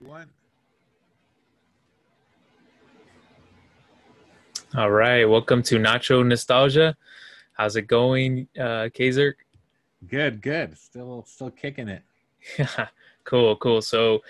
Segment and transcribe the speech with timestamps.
[0.00, 0.30] One.
[4.74, 6.96] All right, welcome to Nacho Nostalgia.
[7.52, 9.36] How's it going, uh, Kaiser?
[10.08, 10.78] Good, good.
[10.78, 12.02] Still, still kicking it.
[13.24, 13.82] cool, cool.
[13.82, 14.20] So,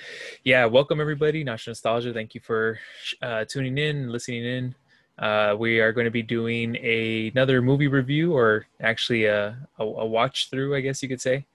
[0.43, 1.45] yeah, welcome everybody.
[1.45, 2.13] Nacho Nostalgia.
[2.13, 2.81] Thank you for
[3.23, 4.75] uh, tuning in, listening in.
[5.21, 9.85] Uh, we are going to be doing a, another movie review, or actually a, a,
[9.85, 11.47] a watch through, I guess you could say.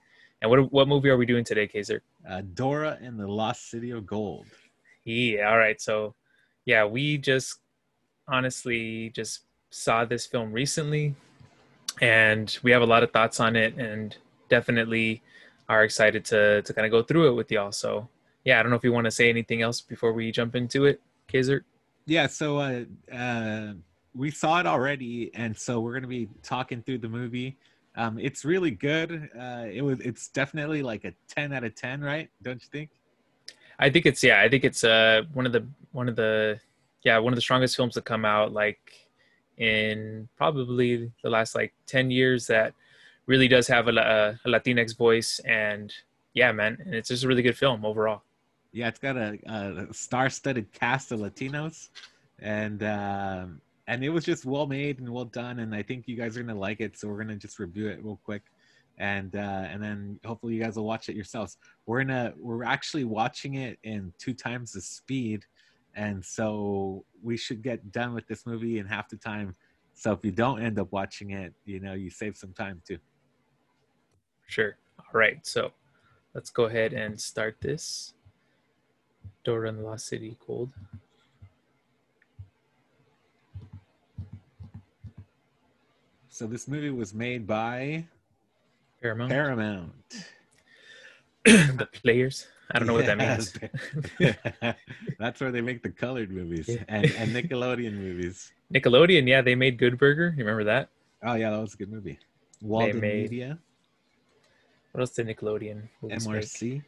[0.42, 2.02] And what what movie are we doing today, Kaiser?
[2.28, 4.46] Uh, Dora and the Lost City of Gold.
[5.04, 5.50] Yeah.
[5.50, 5.80] All right.
[5.80, 6.14] So,
[6.64, 7.60] yeah, we just
[8.28, 11.14] honestly just saw this film recently,
[12.00, 14.16] and we have a lot of thoughts on it, and
[14.48, 15.22] definitely
[15.68, 17.72] are excited to to kind of go through it with y'all.
[17.72, 18.08] So,
[18.44, 20.84] yeah, I don't know if you want to say anything else before we jump into
[20.84, 21.64] it, Kaiser.
[22.04, 22.26] Yeah.
[22.26, 23.72] So, uh, uh,
[24.14, 27.56] we saw it already, and so we're gonna be talking through the movie.
[27.96, 29.30] Um, it's really good.
[29.38, 30.00] Uh, it was.
[30.00, 32.28] It's definitely like a ten out of ten, right?
[32.42, 32.90] Don't you think?
[33.78, 34.40] I think it's yeah.
[34.40, 36.60] I think it's uh one of the one of the
[37.02, 39.08] yeah one of the strongest films to come out like
[39.58, 42.74] in probably the last like ten years that
[43.26, 45.92] really does have a, a, a Latinx voice and
[46.36, 48.22] yeah, man, and it's just a really good film overall.
[48.72, 51.88] Yeah, it's got a, a star-studded cast of Latinos,
[52.38, 56.16] and um, and it was just well made and well done and i think you
[56.16, 58.42] guys are gonna like it so we're gonna just review it real quick.
[58.98, 61.58] And uh and then hopefully you guys will watch it yourselves.
[61.84, 65.44] We're gonna we're actually watching it in two times the speed
[65.94, 69.54] and so we should get done with this movie in half the time.
[69.92, 72.98] So if you don't end up watching it you know you save some time too.
[74.46, 74.78] Sure.
[74.98, 75.46] All right.
[75.46, 75.72] So
[76.32, 78.14] let's go ahead and start this.
[79.44, 80.72] Dora in the Lost City Gold.
[86.36, 88.04] So this movie was made by
[89.00, 89.30] Paramount.
[89.30, 89.90] Paramount.
[91.46, 92.46] the players.
[92.70, 93.56] I don't know what that means.
[95.18, 96.84] That's where they make the colored movies yeah.
[96.88, 98.52] and, and Nickelodeon movies.
[98.70, 100.34] Nickelodeon, yeah, they made Good Burger.
[100.36, 100.90] You remember that?
[101.24, 102.18] Oh yeah, that was a good movie.
[102.60, 103.58] Walden made, Media.
[104.92, 105.88] What else did Nickelodeon?
[106.04, 106.70] MRC.
[106.70, 106.82] Make?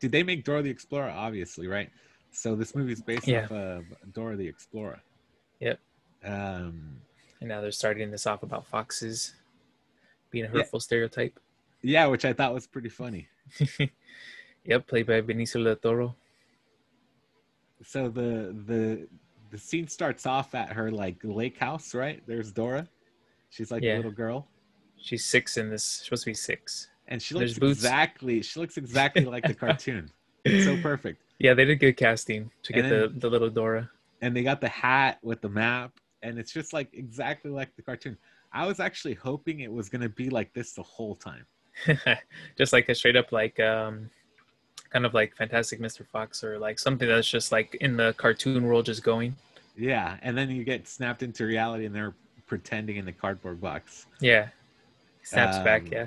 [0.00, 1.10] Did they make Dora the Explorer?
[1.10, 1.90] Obviously, right?
[2.30, 3.44] So this movie is based yeah.
[3.44, 3.84] off of
[4.14, 4.98] Dora the Explorer.
[5.60, 5.78] Yep.
[6.24, 7.02] Um,
[7.40, 9.34] and now they're starting this off about foxes
[10.30, 10.82] being a hurtful yeah.
[10.82, 11.38] stereotype.
[11.82, 13.28] Yeah, which I thought was pretty funny.
[14.64, 16.16] yep, played by Benicio del Toro.
[17.84, 19.06] So the the
[19.50, 22.22] the scene starts off at her like lake house, right?
[22.26, 22.88] There's Dora.
[23.50, 23.94] She's like yeah.
[23.94, 24.48] a little girl.
[24.96, 25.98] She's six in this.
[25.98, 26.88] She's supposed to be six.
[27.08, 28.42] And she looks exactly.
[28.42, 30.10] She looks exactly like the cartoon.
[30.44, 31.22] It's so perfect.
[31.38, 33.90] Yeah, they did good casting to get then, the the little Dora.
[34.22, 35.92] And they got the hat with the map
[36.24, 38.16] and it's just like exactly like the cartoon.
[38.52, 41.46] I was actually hoping it was gonna be like this the whole time.
[42.56, 44.08] just like a straight up like um
[44.90, 46.06] kind of like Fantastic Mr.
[46.06, 49.36] Fox or like something that's just like in the cartoon world just going.
[49.76, 52.14] Yeah, and then you get snapped into reality and they're
[52.46, 54.06] pretending in the cardboard box.
[54.20, 54.48] Yeah.
[55.24, 56.06] Snaps um, back, yeah.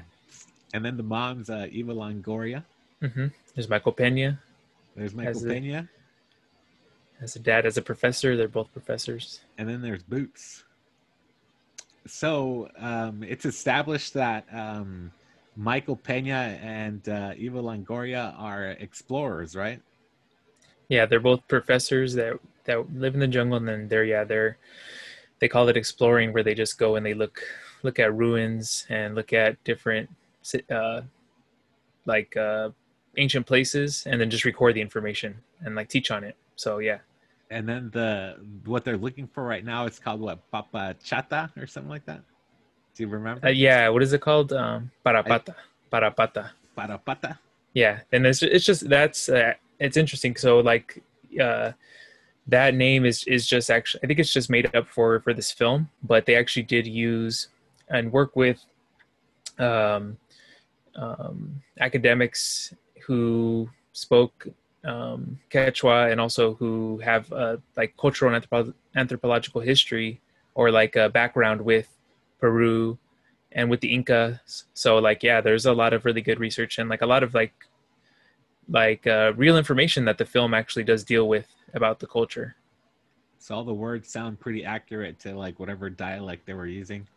[0.74, 2.64] And then the mom's uh, Eva Longoria.
[3.02, 3.28] Mm-hmm.
[3.56, 4.40] There's Michael Pena.
[4.96, 5.90] There's Michael Pena
[7.22, 9.42] as a dad as a professor they're both professors.
[9.58, 10.64] And then there's boots.
[12.06, 15.12] So um, it's established that um,
[15.56, 19.82] michael pena and uh, eva longoria are explorers right?
[20.90, 24.58] Yeah they're both professors that that live in the jungle and then they're yeah they're
[25.40, 27.42] they call it exploring where they just go and they look
[27.84, 30.10] look at ruins and look at different
[30.70, 31.02] uh,
[32.06, 32.70] like uh,
[33.18, 36.36] ancient places and then just record the information and like teach on it.
[36.56, 37.00] So yeah.
[37.50, 38.36] And then the
[38.66, 42.22] what they're looking for right now is called what Papa Chata or something like that.
[42.96, 43.48] Do you remember?
[43.48, 43.88] Uh, yeah.
[43.90, 44.52] What is it called?
[44.52, 45.56] Um, parapata.
[45.92, 46.50] Parapata.
[46.78, 47.38] Parapata.
[47.74, 48.00] Yeah.
[48.12, 50.36] And it's it's just that's uh, it's interesting.
[50.36, 51.02] So like
[51.42, 51.72] uh,
[52.48, 55.52] that name is is just actually I think it's just made up for for this
[55.52, 57.48] film, but they actually did use
[57.90, 58.64] and work with
[59.60, 60.18] um,
[60.96, 62.74] um, academics
[63.06, 64.48] who spoke
[64.88, 70.22] um, Quechua and also who have uh, like cultural and anthropo- anthropological history
[70.56, 71.90] or like a background with
[72.40, 72.98] Peru
[73.52, 74.64] and with the Incas.
[74.74, 77.34] So like yeah, there's a lot of really good research and like a lot of
[77.34, 77.54] like
[78.70, 82.56] like uh, real information that the film actually does deal with about the culture.
[83.40, 87.08] So all the words sound pretty accurate to like whatever dialect they were using.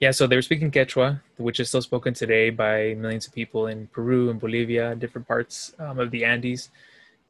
[0.00, 3.66] Yeah, so they were speaking Quechua, which is still spoken today by millions of people
[3.66, 6.70] in Peru and Bolivia, different parts um, of the Andes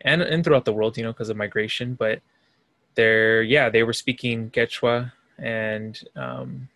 [0.03, 1.95] and and throughout the world, you know, because of migration.
[1.95, 2.21] But
[2.95, 6.69] they're yeah, they were speaking Quechua and um,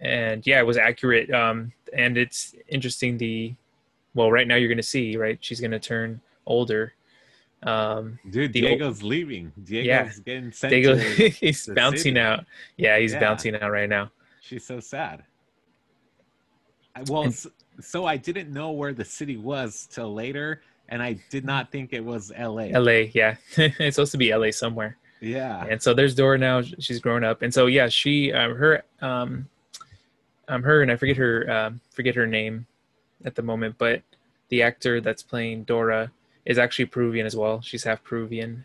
[0.00, 1.32] and yeah, it was accurate.
[1.32, 3.18] Um, and it's interesting.
[3.18, 3.54] The
[4.14, 5.38] well, right now you're gonna see right.
[5.40, 6.94] She's gonna turn older,
[7.62, 9.52] Um, Dude, Diego's leaving.
[9.62, 10.10] Diego's Yeah.
[10.24, 12.18] getting sent Diego, he's bouncing city.
[12.20, 12.44] out.
[12.76, 13.20] Yeah, he's Yeah.
[13.20, 14.10] bouncing out right now.
[14.40, 15.22] She's so sad.
[17.08, 17.46] Well, And-
[17.80, 21.92] so I didn't know where the city was till later, and I did not think
[21.92, 22.72] it was L.A.
[22.72, 24.96] LA, yeah, it's supposed to be LA somewhere.
[25.20, 26.62] Yeah, and so there's Dora now.
[26.62, 29.48] She's grown up, and so yeah, she, um, her, um,
[30.48, 32.66] um, her, and I forget her, um, forget her name
[33.24, 34.02] at the moment, but
[34.48, 36.10] the actor that's playing Dora
[36.46, 37.60] is actually Peruvian as well.
[37.60, 38.64] She's half Peruvian,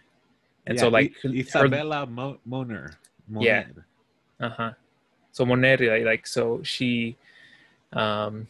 [0.65, 2.93] and so like I- Isabela Mo- Moner.
[3.37, 3.65] Yeah.
[4.39, 4.71] Uh huh.
[5.31, 7.17] So Moneri, like, like so she,
[7.91, 8.47] um,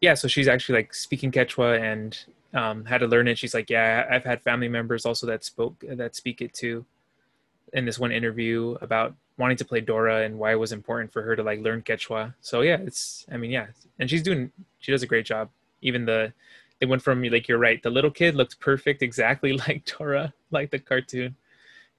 [0.00, 2.18] yeah, so she's actually like speaking Quechua and
[2.56, 3.38] um, had to learn it.
[3.38, 6.84] She's like, yeah, I've had family members also that spoke that speak it too.
[7.72, 11.20] In this one interview about wanting to play Dora and why it was important for
[11.22, 12.32] her to like learn Quechua.
[12.40, 13.66] So yeah, it's I mean yeah,
[13.98, 15.50] and she's doing she does a great job.
[15.82, 16.32] Even the
[16.78, 20.70] they went from like you're right, the little kid looked perfect, exactly like Dora, like
[20.70, 21.36] the cartoon,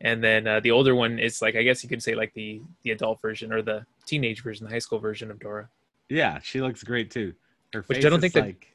[0.02, 2.62] and then uh, the older one is like I guess you could say like the
[2.84, 5.70] the adult version or the teenage version, the high school version of Dora.
[6.10, 7.34] Yeah, she looks great too.
[7.74, 8.74] Her Which I face don't is think that- like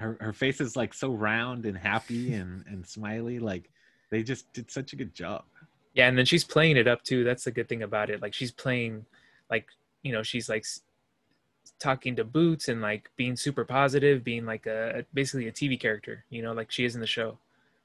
[0.00, 3.38] her her face is like so round and happy and and smiley.
[3.38, 3.70] Like
[4.10, 5.44] they just did such a good job.
[5.94, 7.22] Yeah, and then she's playing it up too.
[7.24, 8.22] That's the good thing about it.
[8.22, 9.04] Like she's playing,
[9.50, 9.66] like
[10.02, 10.64] you know, she's like
[11.78, 16.24] talking to Boots and like being super positive, being like a basically a TV character.
[16.30, 17.38] You know, like she is in the show,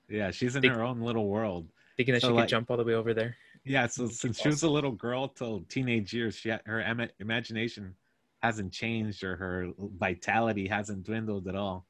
[0.09, 1.68] Yeah, she's in They- her own little world.
[1.97, 3.38] thinking that So, she like- could jump all the way over there.
[3.63, 7.09] Yeah, so since she was a little girl till teenage years, she had, her ima-
[7.19, 7.95] imagination
[8.44, 11.85] hasn't changed or her vitality hasn't dwindled at all.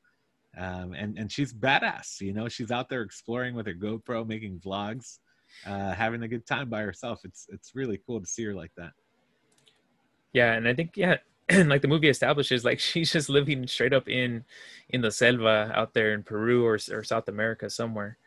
[0.57, 2.47] Um, and and she's badass, you know.
[2.47, 5.19] She's out there exploring with her GoPro, making vlogs,
[5.65, 7.21] uh, having a good time by herself.
[7.23, 8.91] It's it's really cool to see her like that.
[10.33, 11.17] Yeah, and I think yeah,
[11.51, 14.45] like the movie establishes, like she's just living straight up in
[14.89, 18.17] in the selva out there in Peru or or South America somewhere,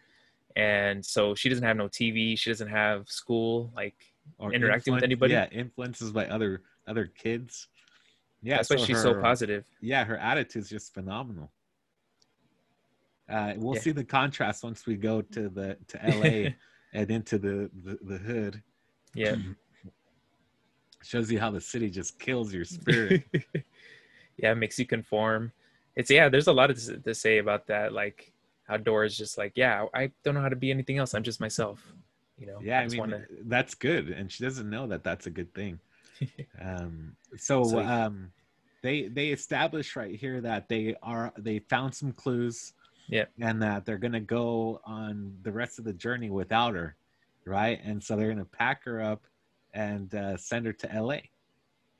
[0.54, 3.96] and so she doesn't have no TV, she doesn't have school, like
[4.38, 5.32] Or Interacting with anybody?
[5.32, 7.68] Yeah, influences by other other kids.
[8.42, 9.64] Yeah, that's why so she's so positive.
[9.80, 11.50] yeah her attitude's just phenomenal
[13.28, 13.80] uh we'll Yeah.
[13.80, 16.50] see the contrast once we go to the to la
[16.94, 18.62] and into the, the the hood
[19.14, 19.36] Yeah.
[21.02, 23.24] shows you how the city just kills your spirit
[24.40, 25.50] yeah, it makes you conform.
[25.96, 27.92] It's yeah, there's a lot to, to say about that.
[27.92, 28.32] Like
[28.68, 31.12] how Dora's just like, yeah, I don't know how to be anything else.
[31.12, 31.82] I'm just myself.
[32.38, 32.60] You know.
[32.62, 35.52] yeah i just mean wanna- that's good and she doesn't know that that's a good
[35.54, 35.80] thing
[36.62, 38.30] um so, So- um
[38.80, 42.74] they they establish right here that they are they found some clues
[43.08, 43.24] Yeah.
[43.40, 46.96] and that they're gonna go on the rest of the journey without her
[47.48, 47.80] right?
[47.82, 49.22] And so they're gonna pack her up
[49.74, 51.16] and uh, send her to la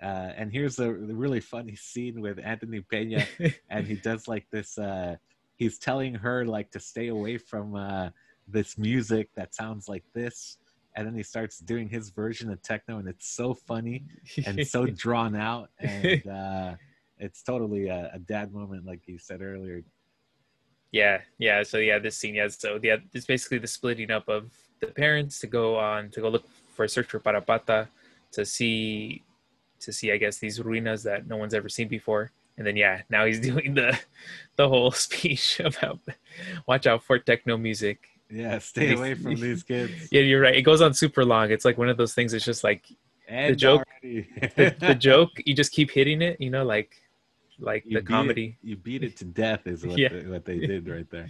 [0.01, 3.27] uh, and here's a the really funny scene with anthony pena
[3.71, 5.17] and he does like this uh
[5.57, 8.09] he's telling her like to stay away from uh
[8.47, 10.59] this music that sounds like this
[10.97, 14.05] and then he starts doing his version of techno and it's so funny
[14.47, 16.75] and so drawn out and uh
[17.19, 19.83] it's totally a, a dad moment like you said earlier
[20.93, 21.63] yeah, yeah.
[21.63, 22.49] So yeah, this scene, yeah.
[22.49, 24.51] So yeah, it's basically the splitting up of
[24.81, 26.45] the parents to go on to go look
[26.75, 27.89] for a search for Parapata
[28.33, 29.23] to see
[29.81, 32.33] to see, I guess, these ruinas that no one's ever seen before.
[32.57, 33.99] And then yeah, now he's doing the
[34.57, 36.01] the whole speech about
[36.67, 37.99] watch out for techno music.
[38.31, 40.57] yeah stay away from these kids Yeah, you're right.
[40.57, 41.51] It goes on super long.
[41.51, 42.35] It's like one of those things.
[42.35, 42.85] It's just like
[43.29, 45.31] and joke- the, the joke.
[45.45, 46.41] You just keep hitting it.
[46.41, 46.91] You know, like
[47.59, 48.57] like You the beat it- comedy.
[48.63, 50.09] you beat it to death is what, Yeah.
[50.11, 51.29] they, what they did right there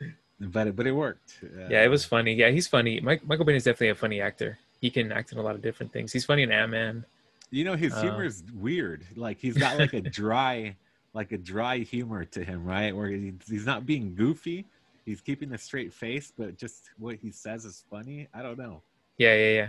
[0.40, 2.34] but it, but it worked Uh, Yeah, it was funny.
[2.34, 3.00] Yeah, he's funny.
[3.00, 4.58] Mike, Michael Pena is definitely a funny actor.
[4.80, 6.12] He can act in a lot of different things.
[6.12, 7.04] He's funny in Ant Man.
[7.50, 9.04] You know, his Uh, humor is weird.
[9.16, 10.76] Like he's got like a dry,
[11.12, 12.94] like a dry humor to him, right?
[12.96, 14.64] Where he, he's not being goofy.
[15.04, 18.28] He's keeping a straight face, but just what he says is funny.
[18.32, 18.82] I don't know.
[19.18, 19.68] Yeah, yeah, yeah.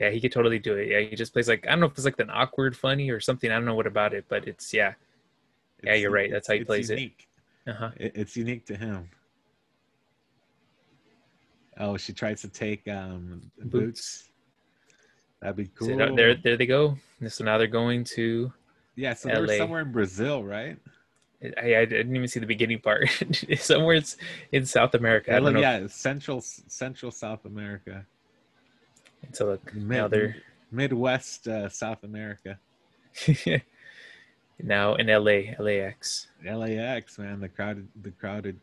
[0.00, 0.88] Yeah, he could totally do it.
[0.88, 3.20] Yeah, he just plays like I don't know if it's like an awkward funny or
[3.20, 3.50] something.
[3.50, 4.94] I don't know what about it, but it's yeah.
[5.82, 6.30] Yeah, you're right.
[6.30, 6.98] That's how he it's plays it.
[6.98, 7.28] unique.
[7.66, 7.90] Uh huh.
[7.96, 8.12] it.
[8.14, 9.08] It's unique to him.
[11.78, 13.70] Oh, she tries to take um boots.
[13.70, 14.28] Boots.
[15.40, 16.16] That'd be So cool.
[16.16, 16.98] there, there they go.
[17.28, 18.52] So now they're going to.
[18.96, 20.76] yeah, so they're somewhere in Brazil, right?
[21.56, 23.08] I, I didn't even see the beginning part.
[23.58, 24.16] Somewhere it's
[24.50, 25.36] in South America.
[25.36, 25.60] I don't know.
[25.60, 28.04] yeah, central Central South America,
[29.32, 30.36] So look, Mid- now they're
[30.70, 32.58] Midwest uh, South America.
[34.62, 38.58] now in LA, LAX LAX, man, the crowded, the crowded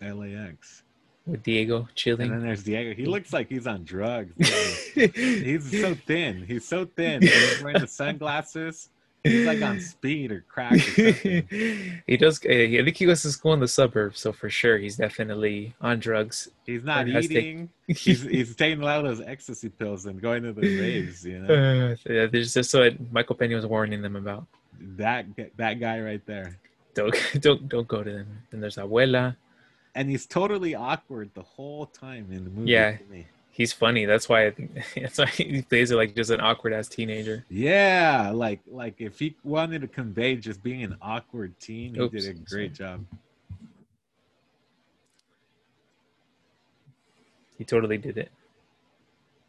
[0.00, 0.82] LAX.
[1.26, 2.30] with Diego chilling.
[2.30, 2.94] And then there's Diego.
[2.94, 4.32] He looks like he's on drugs.
[4.94, 6.44] he's so thin.
[6.46, 7.22] He's so thin.
[7.22, 8.90] He's wearing the sunglasses.
[9.30, 10.76] He's like on speed or crack or
[12.06, 12.40] he does.
[12.44, 15.74] uh, I think he goes to school in the suburbs, so for sure he's definitely
[15.80, 16.48] on drugs.
[16.64, 17.70] He's not eating.
[17.86, 21.24] He's he's taking a lot of those ecstasy pills and going to the raves.
[21.24, 24.46] You know Uh, yeah, there's just what Michael Pena was warning them about.
[24.96, 26.58] that that guy right there.
[26.94, 28.28] Don't don't don't go to them.
[28.50, 29.36] Then there's Abuela.
[29.94, 32.70] And he's totally awkward the whole time in the movie.
[32.72, 32.98] Yeah.
[33.56, 34.04] He's funny.
[34.04, 34.50] That's why
[34.94, 37.46] that's why he plays it like just an awkward ass teenager.
[37.48, 42.12] Yeah, like like if he wanted to convey just being an awkward teen, he Oops,
[42.12, 43.06] did a great job.
[47.56, 48.30] He totally did it.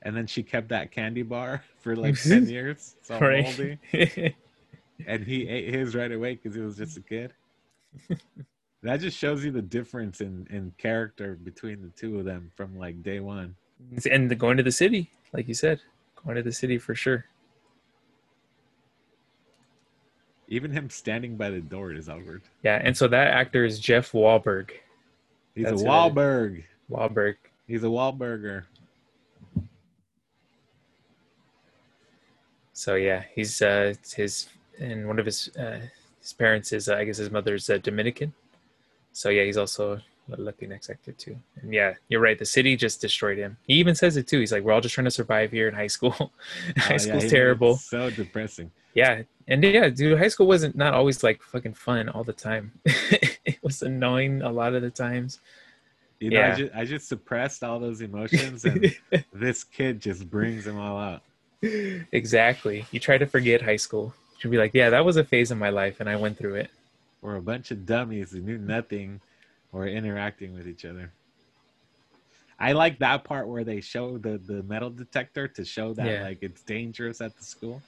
[0.03, 3.77] And then she kept that candy bar for like ten years, so moldy.
[5.05, 7.33] And he ate his right away because he was just a kid.
[8.83, 12.79] that just shows you the difference in in character between the two of them from
[12.79, 13.53] like day one.
[14.09, 15.79] And the, going to the city, like you said,
[16.23, 17.25] going to the city for sure.
[20.49, 22.41] Even him standing by the door is awkward.
[22.63, 24.71] Yeah, and so that actor is Jeff Wahlberg.
[25.55, 26.13] He's That's a who it is.
[26.13, 26.63] Wahlberg.
[26.89, 27.35] Wahlberg.
[27.67, 28.63] He's a Wahlburger.
[32.71, 34.47] So yeah, he's uh his
[34.79, 35.79] and one of his uh,
[36.21, 38.33] his parents is uh, I guess his mother's uh, Dominican.
[39.13, 39.99] So yeah, he's also
[40.31, 41.37] a Latinx actor too.
[41.61, 42.37] And yeah, you're right.
[42.37, 43.57] The city just destroyed him.
[43.67, 44.39] He even says it too.
[44.39, 46.11] He's like, "We're all just trying to survive here in high school.
[46.77, 48.71] high Oh, school's he- terrible." So depressing.
[48.93, 52.71] Yeah, and yeah, dude, high school wasn't not always like fucking fun all the time.
[52.85, 55.39] it was annoying a lot of the times.
[56.19, 56.55] You know, I Yeah.
[56.55, 58.93] just I just suppressed all those emotions, and
[59.33, 61.21] this kid just brings them all out.
[62.11, 62.85] exactly.
[62.91, 64.13] You try to forget high school.
[64.35, 66.37] You should be like, yeah, that was a phase of my life, and I went
[66.37, 66.69] through it.
[67.21, 69.21] We're a bunch of dummies who knew nothing
[69.71, 71.11] or interacting with each other.
[72.59, 76.23] I like that part where they show the, the metal detector to show that Yeah.
[76.23, 77.81] like it's dangerous at the school.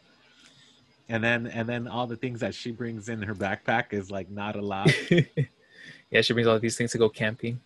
[1.07, 4.29] And then and then all the things that she brings in her backpack is like
[4.29, 4.93] not allowed.
[6.11, 7.59] yeah, she brings all these things to go camping,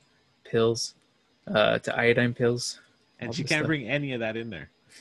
[0.46, 0.96] pills,
[1.54, 2.80] uh, to iodine pills.
[3.20, 3.68] And she can't stuff.
[3.68, 4.70] bring any of that in there.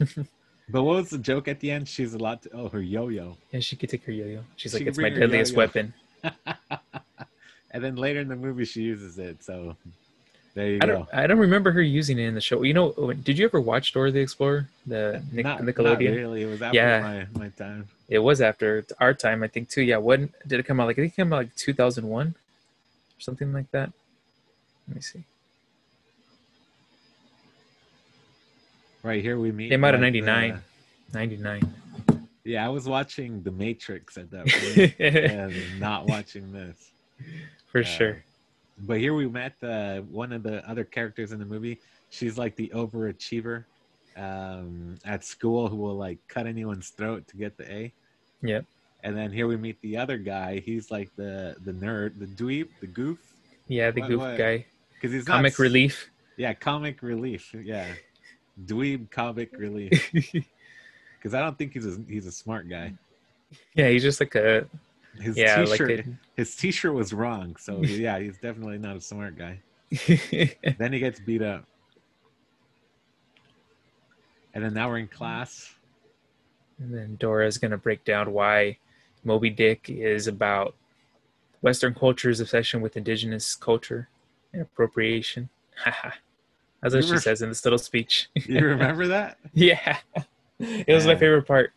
[0.68, 1.86] but what was the joke at the end?
[1.86, 2.42] She's a lot.
[2.42, 3.36] to oh her yo-yo.
[3.52, 4.40] Yeah, she could take her yo-yo.
[4.56, 5.58] She's She like, it's my deadliest yo-yo.
[5.58, 5.94] weapon.
[7.72, 9.76] and then later in the movie she uses it, so
[10.54, 10.92] there you I go.
[10.92, 12.62] don't, I don't remember her using it in the show.
[12.62, 16.10] You know, oh, did you ever watch Dora the Explorer, the Nic- not, Nickelodeon?
[16.10, 16.42] not really.
[16.42, 17.26] It was after Yeah.
[17.34, 17.88] my, my time.
[18.08, 19.82] It was after our time, I think too.
[19.82, 20.86] Yeah, when did it come out?
[20.86, 22.34] Like I think it came out like 2001 or
[23.18, 23.90] something like that.
[24.88, 25.24] Let me see.
[29.02, 29.70] Right here we meet.
[29.70, 30.62] Came out in like, the- uh, 99.
[31.14, 31.74] 99.
[32.44, 36.90] Yeah, I was watching The Matrix at that point and not watching this.
[37.72, 37.86] For Yeah.
[37.86, 38.24] sure.
[38.78, 41.78] But here we met uh, one of the other characters in the movie.
[42.10, 43.64] She's like the overachiever
[44.16, 47.92] um, at school who will like cut anyone's throat to get the A.
[48.42, 48.64] Yep.
[49.04, 50.60] And then here we meet the other guy.
[50.60, 53.18] He's like the the nerd, the dweeb, the goof,
[53.68, 54.38] Yeah, the What- goof what?
[54.38, 54.66] guy.
[54.94, 56.10] because he's Comic s- relief.
[56.36, 57.54] Yeah, comic relief.
[57.54, 57.86] Yeah,
[58.66, 60.10] dweeb comic relief.
[61.18, 62.92] Because I don't think he's a, he's a smart guy.
[63.76, 64.66] yeah, he's just like a
[65.20, 66.04] His yeah, t-shirt a,
[66.36, 69.60] his t-shirt was wrong, so yeah, he's definitely not a smart guy.
[70.78, 71.66] Then he gets beat up.
[74.54, 75.74] And then now we're in class.
[76.78, 78.78] And then Dora's gonna break down why
[79.24, 80.74] Moby Dick is about
[81.60, 84.08] Western culture's obsession with indigenous culture
[84.52, 85.48] and appropriation.
[86.82, 88.28] That's what she says in this little speech.
[88.34, 89.38] You remember that?
[89.54, 89.98] yeah.
[90.58, 91.72] It was my favorite part.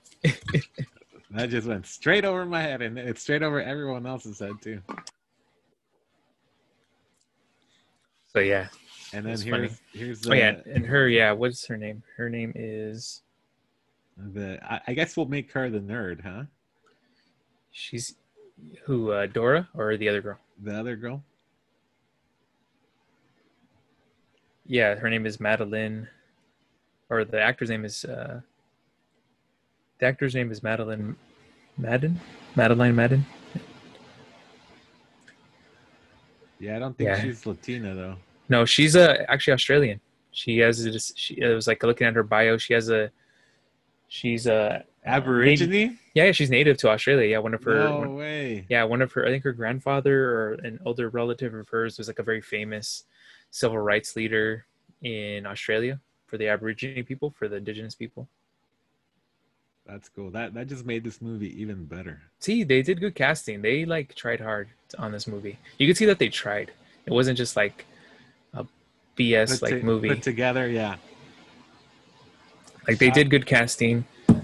[1.35, 4.81] That just went straight over my head, and it's straight over everyone else's head too.
[8.31, 8.67] So yeah.
[9.13, 9.69] And then here's funny.
[9.93, 12.03] here's the, Oh yeah, and her yeah, what's her name?
[12.15, 13.21] Her name is
[14.17, 16.43] the I, I guess we'll make her the nerd, huh?
[17.71, 18.15] she's
[18.85, 20.39] who uh Dora or the other girl?
[20.63, 21.21] The other girl.
[24.65, 26.07] Yeah, her name is Madeleine
[27.09, 28.39] or the actor's name is uh
[29.99, 31.17] the actor's name is Madeleine
[31.77, 32.19] Madden?
[32.55, 33.25] Madeleine Madden?
[36.59, 37.21] Yeah, I don't think Yeah.
[37.21, 38.15] she's Latina though.
[38.49, 39.99] No, she's uh actually Australian.
[40.31, 43.11] She has this she it was like looking at her bio, she has a
[44.07, 45.99] she's a Aborigine?
[46.15, 47.27] yeah, she's native to Australia.
[47.29, 48.65] Yeah, one of her No one- way.
[48.69, 52.07] yeah, one of her I think her grandfather or an older relative of hers was
[52.07, 53.03] like a very famous
[53.51, 54.65] civil rights leader
[55.01, 58.27] in Australia for the Aborigine people, for the indigenous people.
[59.85, 60.31] That's cool.
[60.31, 62.21] That that just made this movie even better.
[62.39, 63.61] See, they did good casting.
[63.61, 65.59] They like tried hard on this movie.
[65.77, 66.71] You could see that they tried.
[67.05, 67.85] It wasn't just like
[68.53, 68.65] a
[69.17, 70.09] BS like to- movie.
[70.09, 70.95] put together, yeah.
[72.87, 74.05] like they did good casting.
[74.27, 74.35] You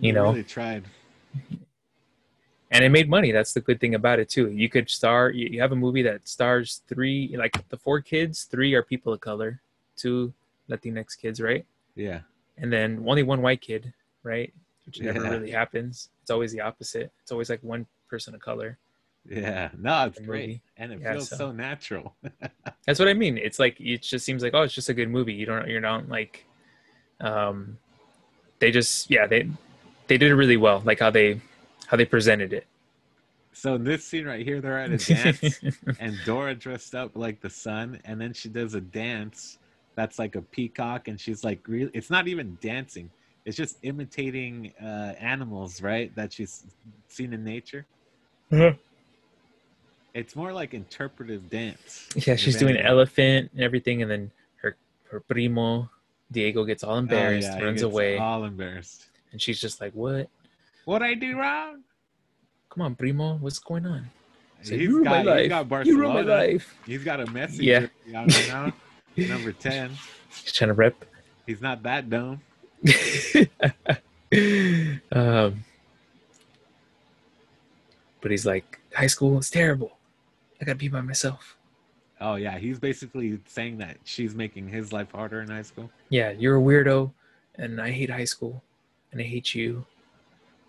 [0.00, 0.24] They know.
[0.30, 0.84] really tried.
[2.72, 3.32] and it made money.
[3.32, 4.50] That's the good thing about it too.
[4.50, 5.30] You could star.
[5.30, 8.44] You have a movie that stars three, like the four kids.
[8.44, 9.60] Three are people of color.
[9.96, 10.32] Two
[10.68, 11.64] Latinx kids, right?
[11.94, 12.20] Yeah.
[12.58, 14.52] And then only one white kid, right?
[14.86, 15.30] Which never Yeah.
[15.30, 16.10] really happens.
[16.22, 17.10] It's always the opposite.
[17.22, 18.78] It's always like one person of color.
[19.28, 19.70] Yeah.
[19.78, 20.48] No, it's great.
[20.48, 20.62] movie.
[20.76, 22.16] And it Yeah, feels so- so natural.
[22.86, 23.36] That's what I mean.
[23.38, 25.34] It's like it just seems like oh, it's just a good movie.
[25.34, 26.46] You don't you're not like
[27.20, 27.78] um
[28.58, 29.48] they just yeah, they
[30.06, 31.40] they did it really well, like how they
[31.86, 32.66] how they presented it.
[33.52, 35.60] so in this scene right here, they're at a dance
[36.00, 39.58] and Dora dressed up like the sun, and then she does a dance
[39.96, 43.10] that's like a peacock, and she's like, really, it's not even dancing;
[43.44, 46.14] it's just imitating uh, animals, right?
[46.14, 46.64] That she's
[47.08, 47.86] seen in nature.
[48.52, 48.78] Mhm.
[50.12, 52.08] It's more like interpretive dance.
[52.26, 52.86] yeah, she's doing anything.
[52.86, 54.76] elephant and everything, and then her
[55.10, 55.88] her primo
[56.32, 59.06] Diego gets all Oh, embarrassed, yeah, runs gets away, all embarrassed.
[59.32, 60.28] and she's just like, "What?
[60.84, 61.82] What I do wrong?
[62.70, 64.10] Come on, primo, what's going on?"
[64.58, 65.68] He's like, He's "You ruined got, my he's life.
[65.68, 67.86] got You ruined my life." He's got a message Yeah.
[68.06, 68.20] yeah.
[68.24, 68.72] right now.
[69.16, 69.90] Number ten.
[70.42, 71.04] He's trying to rip.
[71.46, 72.40] He's not that dumb.
[75.12, 75.64] um,
[78.20, 79.96] but he's like, high school is terrible.
[80.60, 81.56] I gotta be by myself.
[82.20, 85.90] Oh yeah, he's basically saying that she's making his life harder in high school.
[86.10, 87.12] Yeah, you're a weirdo,
[87.56, 88.62] and I hate high school,
[89.12, 89.86] and I hate you.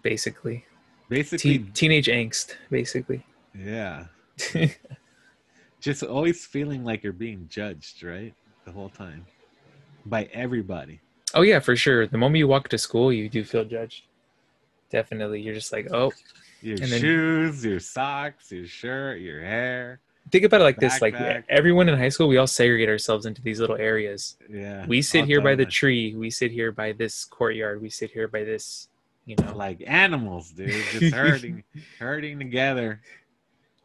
[0.02, 0.66] Basically,
[1.10, 2.56] Basically, Te- teenage angst.
[2.70, 4.06] Basically, yeah.
[5.82, 8.34] Just always feeling like you're being judged, right?
[8.66, 9.26] The whole time.
[10.06, 11.02] By everybody.
[11.34, 12.08] Oh yeah, for sure.
[12.08, 14.04] The moment you walk to school, you do feel judged.
[14.90, 16.12] Definitely, you're just like, oh.
[16.62, 20.00] Your then- shoes, your socks, your shirt, your hair.
[20.32, 21.16] Think about it like this: like
[21.50, 24.38] everyone in high school, we all segregate ourselves into these little areas.
[24.50, 24.86] Yeah.
[24.86, 28.28] we sit here by the tree we sit here by this courtyard we sit here
[28.28, 28.88] by this
[29.26, 30.70] you know like animals, dude.
[30.92, 31.64] Just herding
[32.00, 33.02] herding together.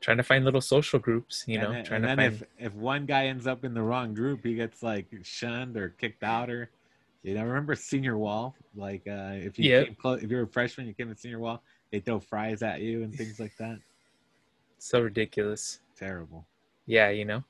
[0.01, 2.73] trying to find little social groups you know and then, trying and to find if
[2.73, 6.23] if one guy ends up in the wrong group, he gets like shunned or kicked
[6.23, 6.71] out or
[7.27, 8.55] you know, remember senior wall?
[8.75, 9.87] Like uh if you Yep.
[9.87, 12.81] came close if you're a freshman, you came to senior wall, they throw fries at
[12.81, 13.79] you and things like that.
[14.79, 16.47] so ridiculous Terrible.
[16.87, 17.43] yeah you know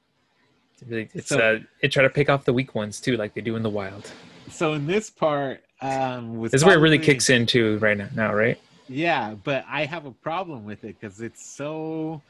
[0.73, 3.35] it's really it's So- uh it try to pick off the weak ones too like
[3.35, 4.11] they do in the wild
[4.51, 8.35] So in this part, um this is where it really kicks into right now, now
[8.35, 12.23] right Yeah, but I have a problem with it because it's so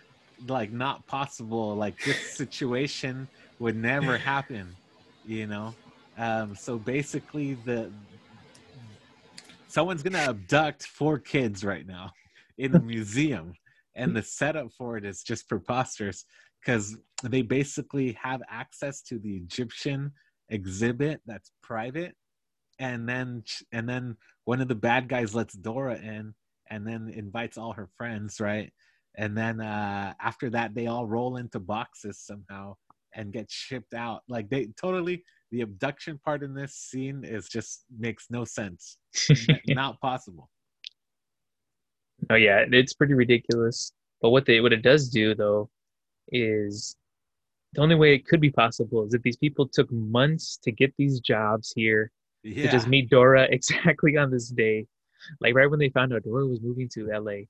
[0.48, 1.76] like not possible.
[1.76, 4.76] Like this situation would never happen,
[5.24, 5.74] you know.
[6.18, 7.92] Um, so basically, the
[9.68, 12.10] someone's gonna abduct four kids right now
[12.58, 13.54] in a museum,
[13.94, 16.24] and the setup for it is just preposterous
[16.64, 20.12] because they basically have access to the Egyptian
[20.48, 22.14] exhibit that's private,
[22.78, 26.34] and then and then one of the bad guys lets Dora in
[26.70, 28.72] and then invites all her friends, right?
[29.16, 32.74] And then uh, after that, they all roll into boxes somehow
[33.14, 34.22] and get shipped out.
[34.28, 38.98] Like they totally, the abduction part in this scene is just makes no sense.
[39.68, 40.50] Not possible.
[42.30, 45.68] oh yeah it's pretty ridiculous but what they what it does do though
[46.32, 46.96] is
[47.74, 50.92] the only way it could be possible is if these people took months to get
[50.96, 52.10] these jobs here
[52.44, 54.86] to just meet Dora exactly on this day.
[55.40, 57.44] Like right when they found out Dora was moving to LA.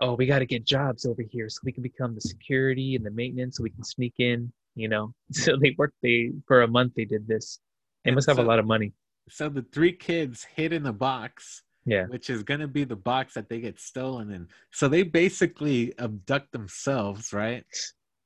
[0.00, 3.04] Oh, we got to get jobs over here so we can become the security and
[3.04, 5.12] the maintenance so we can sneak in, you know.
[5.32, 7.60] So they worked they for a month they did this.
[8.04, 8.92] They And must have a lot of money.
[9.28, 12.06] so the three kids hid in a box Yeah.
[12.08, 15.92] which is going to be the box that they get stolen in so they basically
[15.98, 17.64] abduct themselves right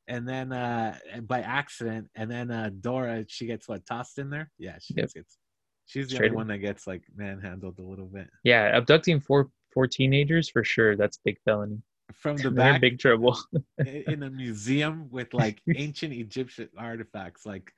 [0.08, 4.50] and then uh by accident and then uh dora she gets what tossed in there
[4.58, 5.10] yeah she Yep.
[5.14, 5.38] gets
[5.86, 6.36] she's the Straight only in.
[6.42, 10.96] one that gets like manhandled a little bit Yeah, abducting four four teenagers for sure.
[10.96, 11.82] That's big felony.
[12.14, 13.36] from the back big trouble.
[13.84, 17.72] in a museum with like ancient egyptian artifacts like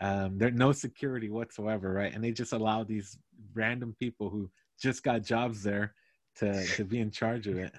[0.00, 3.16] um there's no security whatsoever right and they just allow these
[3.54, 5.94] random people who just got jobs there
[6.34, 7.72] to to be in charge of it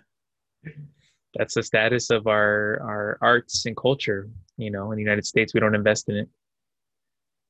[1.35, 4.29] That's the status of our our arts and culture.
[4.57, 6.29] You know, in the United States, we don't invest in it.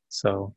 [0.10, 0.54] So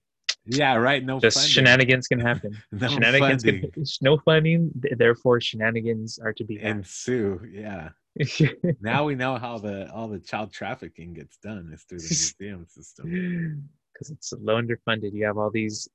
[0.51, 1.51] yeah right no just funding.
[1.51, 2.57] shenanigans can happen.
[2.73, 3.71] no shenanigans funding.
[3.71, 7.91] can no funding therefore shenanigans are to be ensue yeah.
[8.81, 12.67] Now we know how the all the child trafficking gets done is through the museum
[12.67, 13.71] system.
[13.93, 15.89] Because it's low underfunded you have all these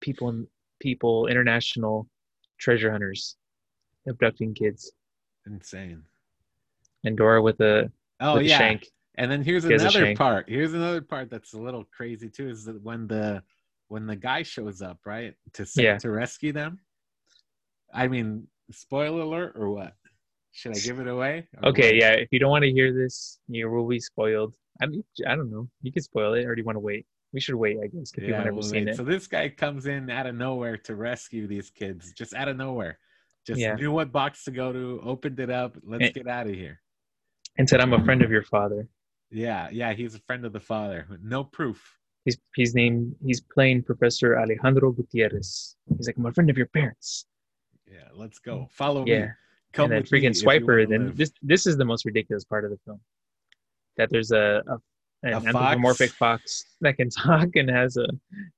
[0.00, 0.46] people and
[0.80, 2.08] people international
[2.58, 3.36] treasure hunters
[4.08, 4.92] abducting kids.
[5.46, 6.02] Insane.
[7.04, 8.58] And dora with a oh with a yeah.
[8.58, 8.86] shank.
[9.16, 10.48] And then here's a another part.
[10.48, 13.42] Here's another part that's a little crazy too is that when the
[13.90, 15.98] when the guy shows up right to sa- Yeah.
[15.98, 16.78] to rescue them
[17.92, 19.94] i mean spoiler alert or what
[20.52, 21.46] Should I give it away?
[21.62, 22.12] Okay, yeah.
[22.24, 24.52] If you don't want to hear this, you will be spoiled.
[24.82, 25.68] I mean, I don't know.
[25.80, 27.06] You can spoil it, or do you want to wait?
[27.32, 28.94] We should wait, I guess, if you Yeah, haven't we'll seen wait.
[28.94, 28.96] it.
[28.96, 32.56] So this guy comes in out of nowhere to rescue these kids, just out of
[32.56, 32.98] nowhere.
[33.46, 33.74] Just Yeah.
[33.76, 35.76] knew what box to go to, opened it up.
[35.84, 36.82] Let's And- get out of here.
[37.56, 38.88] and said, "I'm a friend of your father."
[39.30, 41.06] Yeah, yeah, he's a friend of the father.
[41.22, 41.99] No proof.
[42.24, 43.14] He's he's named.
[43.24, 45.76] He's playing Professor Alejandro Gutierrez.
[45.96, 47.26] He's like, "I'm a friend of your parents."
[47.90, 48.68] Yeah, let's go.
[48.70, 49.12] Follow me.
[49.12, 49.28] Yeah.
[49.72, 50.88] Come and then freaking Swiper.
[50.88, 51.16] Then live.
[51.16, 53.00] this this is the most ridiculous part of the film.
[53.96, 54.74] That there's a, a
[55.22, 55.46] an A fox?
[55.46, 58.06] anthropomorphic fox that can talk and has a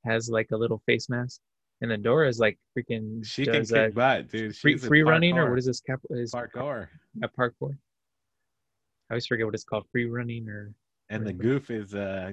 [0.04, 1.40] has like a little face mask,
[1.80, 4.56] and then Dora is like freaking she can does kick uh, butt, dude.
[4.56, 6.88] free She's a free running or what is this cap is parkour?
[7.22, 7.76] a parkour?
[9.10, 9.86] I always forget what it's called.
[9.92, 10.72] Free running or
[11.10, 12.32] And the goof is uh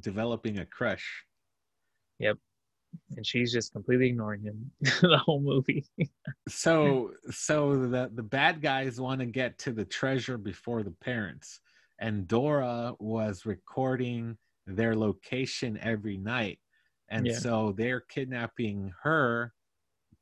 [0.00, 1.24] developing a crush.
[2.18, 2.36] Yep.
[3.16, 5.84] And she's just completely ignoring him the whole movie.
[6.48, 11.60] so so the the bad guys want to get to the treasure before the parents
[12.00, 16.58] and dora was recording their location every night
[17.10, 17.34] and Yeah.
[17.38, 19.52] so they're kidnapping her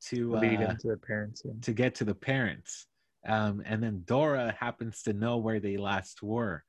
[0.08, 1.42] to lead uh, to the parents.
[1.44, 1.52] Yeah.
[1.62, 2.86] to get to the parents
[3.28, 6.64] um, and then dora happens to know where they last were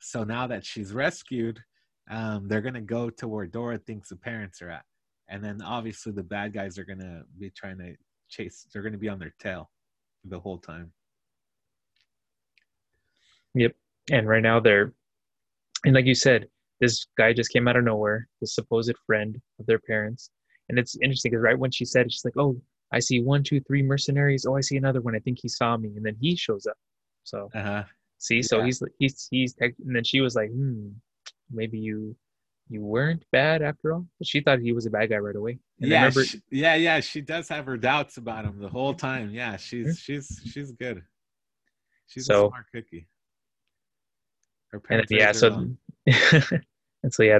[0.00, 1.60] so now that she's rescued
[2.10, 4.84] um, they're going to go to where dora thinks the parents are at
[5.28, 7.94] and then obviously the bad guys are going to be trying to
[8.28, 9.70] chase they're going to be on their tail
[10.24, 10.92] the whole time
[13.54, 13.74] Yep,
[14.12, 14.92] And right now they're,
[15.84, 16.46] and like you said,
[16.80, 20.30] this guy just came out of nowhere, the supposed friend of their parents.
[20.68, 22.60] And it's interesting because right when she said it, she's like, "Oh,
[22.92, 24.44] I see one, two, three mercenaries.
[24.46, 25.16] Oh, I see another one.
[25.16, 26.76] I think he saw me." And then he shows up.
[27.24, 27.84] So uh-huh
[28.18, 28.66] see, so Yeah.
[28.66, 29.54] he's he's he's.
[29.54, 30.90] tech- And then she was like, "Hmm,
[31.50, 32.14] maybe you
[32.68, 35.58] you weren't bad after all." But she thought he was a bad guy right away.
[35.80, 38.68] And I yeah remember, she, yeah yeah she does have her doubts about him the
[38.68, 39.92] whole time yeah she's mm-hmm.
[39.94, 41.02] she's she's good
[42.06, 43.06] she's So- a smart cookie
[44.72, 45.66] her and parents yeah, her well.
[46.08, 46.56] so
[47.02, 47.38] and so yeah,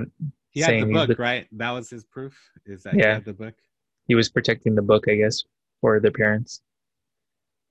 [0.51, 3.14] he had the book the- right that was his proof is that he Yeah.
[3.14, 3.55] had the book
[4.07, 5.42] he was protecting the book, I guess,
[5.83, 6.62] for their parents.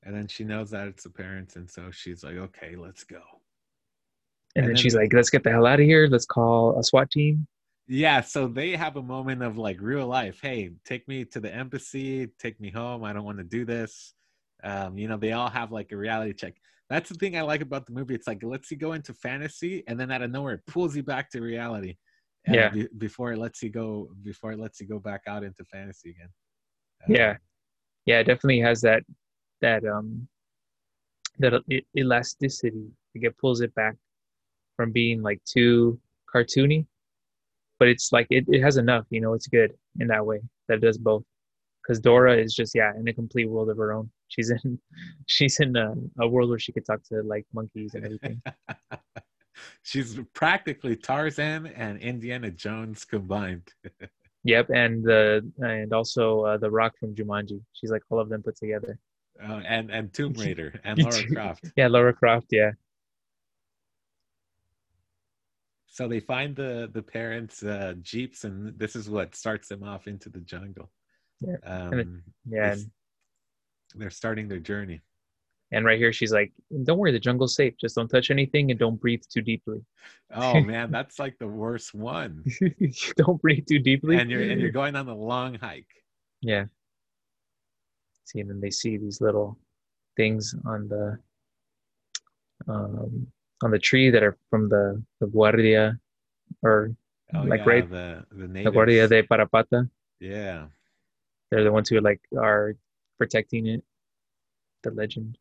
[0.03, 3.21] and then she knows that it's the parents and so she's like okay let's go
[4.57, 6.07] And, And then then- she's like, "Let's get the hell out of here.
[6.07, 7.47] Let's call a SWAT team."
[7.89, 10.39] yeah so they have a moment of like real life.
[10.41, 12.27] Hey take me to the embassy.
[12.37, 13.03] Take me home.
[13.05, 14.13] I don't want to do this.
[14.61, 16.55] Um, you know they all have like a reality check.
[16.89, 18.13] That's the thing i like about the movie.
[18.15, 20.95] It's like it lets you go into fantasy and then out of nowhere it pulls
[20.97, 21.95] you back to reality.
[22.49, 22.69] Uh, Yeah.
[22.69, 26.09] be- before it lets you go before it lets you go back out into fantasy
[26.09, 26.29] again.
[27.03, 27.37] Uh, Yeah,
[28.05, 29.03] yeah, it definitely has that
[29.61, 30.27] that um
[31.39, 31.53] that
[31.95, 32.85] elasticity.
[33.15, 33.95] Like it pulls it back
[34.77, 35.99] from being like too
[36.33, 36.85] cartoony,
[37.79, 39.05] but it's like it, it has enough.
[39.09, 41.23] You know, it's good in that way that it does both.
[41.83, 44.09] Because Dora is just yeah in a complete world of her own.
[44.29, 44.79] She's in
[45.25, 48.41] she's in a, a world where she could talk to like monkeys and everything.
[49.83, 53.67] she's practically tarzan and indiana jones combined
[54.43, 57.59] Yep, and the and also uh, the Rock from Jumanji.
[57.73, 58.97] She's like all of them put together.
[59.43, 62.47] uh, and and tomb raider and laura croft Yeah, Laura Croft.
[62.51, 62.71] Yeah,
[65.89, 70.07] So they find the the parents' uh, jeeps, and this is what starts them off
[70.07, 70.91] into the jungle.
[71.39, 72.85] Yeah, Um, yeah, they-
[73.95, 75.01] they're starting their journey.
[75.71, 77.75] and right here she's like, "Don't worry, the jungle's safe.
[77.77, 79.79] Just don't touch anything and don't breathe too deeply.
[80.31, 82.43] Oh man, that's like the worst one.
[83.17, 85.89] don't breathe too deeply." And you're and you're going on a long hike.
[86.41, 86.65] yeah.
[88.25, 89.57] See, and then they see these little
[90.17, 91.17] things on the
[92.67, 93.27] um,
[93.63, 95.99] on the tree that are from the the guardia
[96.61, 96.95] or
[97.33, 99.89] Oh Like yeah, right- the the the guardia de Parapata.
[100.19, 100.67] Yeah,
[101.51, 102.75] They're the ones who like are
[103.17, 103.83] protecting it.
[104.83, 105.37] The legend.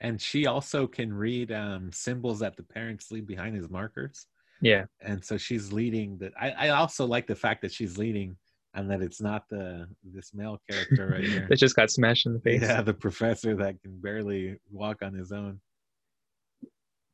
[0.00, 4.26] and she also can read um, symbols that the parents leave behind as markers.
[4.60, 6.18] Yeah, And so she's leading.
[6.18, 8.36] The I, I also like the fact that she's leading,
[8.74, 11.46] and that it's not the this male character right here.
[11.48, 12.62] that just got smashed in the face.
[12.62, 15.60] Yeah, the professor that can barely walk on his own.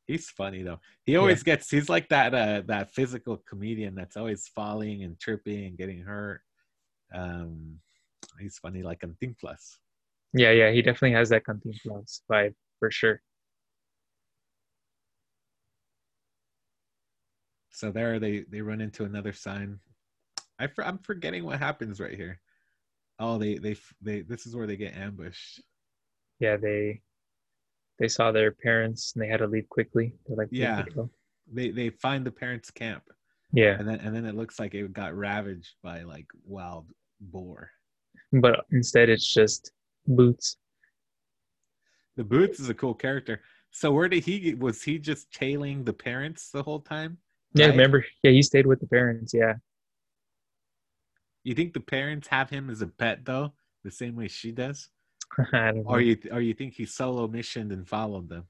[0.09, 0.79] He's funny though.
[1.05, 5.65] He always gets he's like that uh that physical comedian that's always falling and tripping
[5.65, 6.41] and getting hurt.
[7.13, 7.79] Um
[8.39, 9.77] he's funny like Cantinflas.
[10.33, 13.21] Yeah, yeah, he definitely has that Cantinflas vibe for sure.
[17.69, 19.79] So there they they run into another sign.
[20.57, 22.39] I for, I'm forgetting what happens right here.
[23.19, 25.61] Oh, they they they this is where they get ambushed.
[26.39, 27.03] Yeah, they
[27.99, 30.13] they saw their parents and they had to leave quickly.
[30.25, 30.77] They're like, Yeah.
[30.77, 31.09] need to go."
[31.51, 33.03] They they find the parents' camp.
[33.53, 33.77] yeah.
[33.79, 36.87] And then and then it looks like it got ravaged by like wild
[37.19, 37.71] boar.
[38.31, 39.71] But instead, it's just
[40.07, 40.57] boots.
[42.15, 43.41] The Boots is a cool character.
[43.71, 47.17] So where did he was he just tailing the parents the whole time?
[47.53, 47.71] Yeah, Right?
[47.71, 48.05] remember?
[48.23, 49.33] Yeah, he stayed with the parents.
[49.33, 49.55] Yeah.
[51.43, 54.79] You think the parents have him as a pet though, the same way she does,
[54.83, 54.98] I don't know.
[55.85, 58.45] or you or you think he solo missioned and followed them?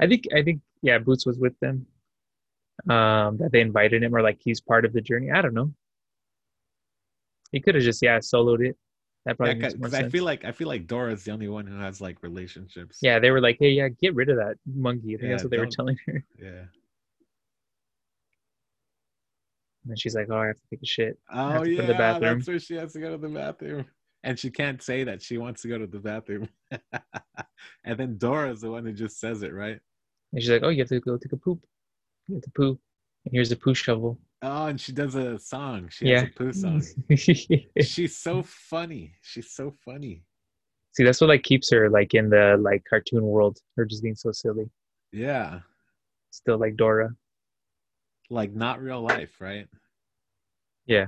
[0.00, 1.86] I think I think yeah, Boots was with them.
[2.90, 5.30] Um, that they invited him, or like he's part of the journey.
[5.30, 5.72] I don't know.
[7.52, 8.76] He could have just yeah soloed it.
[9.24, 11.66] That probably makes more Because I feel like I feel like Dora's the only one
[11.66, 12.98] who has like relationships.
[13.02, 15.14] yeah, they were like, hey, yeah, get rid of that monkey.
[15.14, 16.24] I think that's what they were telling her.
[16.40, 16.64] Yeah.
[19.88, 21.18] And she's like, oh, I have to take a shit.
[21.32, 22.38] Oh yeah, go to the bathroom.
[22.38, 23.84] that's where she has to go to the bathroom,
[24.26, 26.48] and she can't say that she wants to go to the bathroom.
[27.84, 29.78] and then Dora's the one who just says it, right?
[30.32, 31.64] And she's like, oh, you have to go take a poop.
[32.26, 32.78] You have to poo.
[33.24, 34.18] And here's a poo shovel.
[34.42, 35.88] Oh, and she does a song.
[35.90, 36.20] She Yeah.
[36.20, 36.82] has a poo song.
[37.16, 39.14] She's so funny.
[39.22, 40.24] She's so funny.
[40.92, 43.58] See, that's what like keeps her like in the like cartoon world.
[43.76, 44.68] Her just being so silly.
[45.12, 45.60] Yeah,
[46.32, 47.10] Still like Dora.
[48.28, 49.68] like not real life, right?
[50.86, 51.06] Yeah.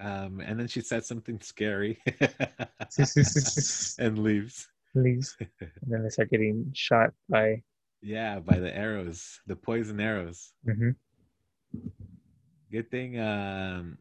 [0.00, 1.98] Um, and then she says something scary
[3.98, 4.66] and leaves.
[4.94, 5.36] Leaves.
[5.60, 7.62] And then they start getting shot by.
[8.02, 10.52] Yeah, by the arrows, the poison arrows.
[10.66, 10.94] Mhm.
[12.72, 13.18] Good thing.
[13.20, 13.98] Um,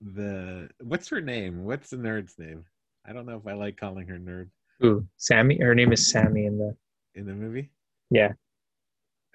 [0.00, 1.64] the what's her name?
[1.64, 2.64] What's the nerd's name?
[3.06, 4.48] I don't know if I like calling her nerd
[4.84, 5.58] Ooh, Sammy.
[5.58, 6.74] Her name is Sammy in the.
[7.14, 7.70] in the movie.
[8.10, 8.32] Yeah.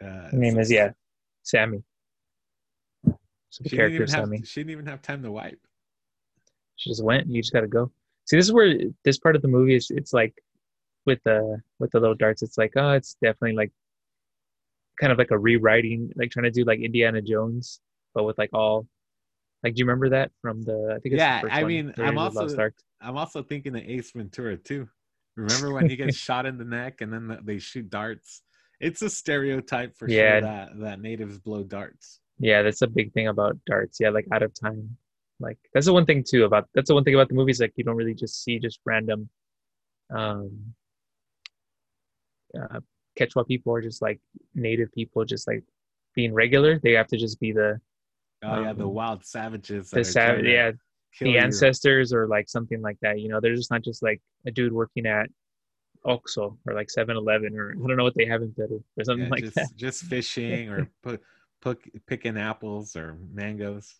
[0.02, 0.92] Uh, Her name so is yeah,
[1.44, 1.84] Sammy.
[3.06, 4.42] So She didn't, have, Sammy.
[4.44, 5.60] she didn't even have time to wipe.
[6.78, 7.28] She just went.
[7.28, 7.92] You just gotta go.
[8.26, 9.92] See, this is where this part of the movie is.
[9.92, 10.34] It's like
[11.06, 12.42] with the with the little darts.
[12.42, 13.72] It's like oh, it's definitely like
[15.00, 17.80] kind of like a rewriting, like trying to do like Indiana Jones,
[18.14, 18.88] but with like all.
[19.64, 20.94] Like, do you remember that from the?
[20.96, 22.70] I think it's Yeah, the I one, mean, I'm the also-
[23.02, 24.88] I'm also thinking of Ace Ventura too.
[25.36, 28.44] Remember when he gets shot in the neck and then they shoot darts?
[28.80, 30.34] It's a stereotype for Yeah.
[30.34, 32.20] sure that that natives blow darts.
[32.40, 34.00] Yeah, that's a big thing about darts.
[34.00, 34.96] Yeah, like out of time.
[35.40, 37.60] Like that's the one thing too about that's the one thing about the movies.
[37.62, 39.30] Like you don't really just see just random,
[40.10, 40.74] um,
[42.60, 42.80] uh,
[43.20, 44.20] Quechua people or just like
[44.56, 45.64] native people just like
[46.16, 46.80] being regular.
[46.80, 47.80] They have to just be the
[48.44, 49.90] Oh yeah, the Um, wild savages.
[49.90, 50.72] the sav- yeah
[51.22, 51.38] the you.
[51.38, 53.20] ancestors or like something like that.
[53.20, 55.30] You know, they're just not just like a dude working at
[56.06, 59.26] Oxxo or like 7-Eleven or I don't know what they have in Peru or something
[59.26, 59.76] Yeah, like just that.
[59.76, 61.18] just fishing or pu-
[61.62, 63.96] pu- picking apples or mangoes.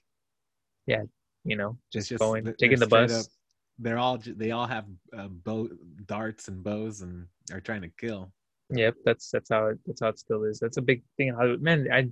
[1.48, 3.12] You know, just, just going taking the bus.
[3.12, 3.32] up-
[3.80, 5.70] they're all they all have uh, bow
[6.06, 8.32] darts and bows and are trying to kill.
[8.72, 10.60] Yep, that's that's how it that's how it still is.
[10.60, 11.62] That's a big thing in Hollywood.
[11.62, 12.10] Man, I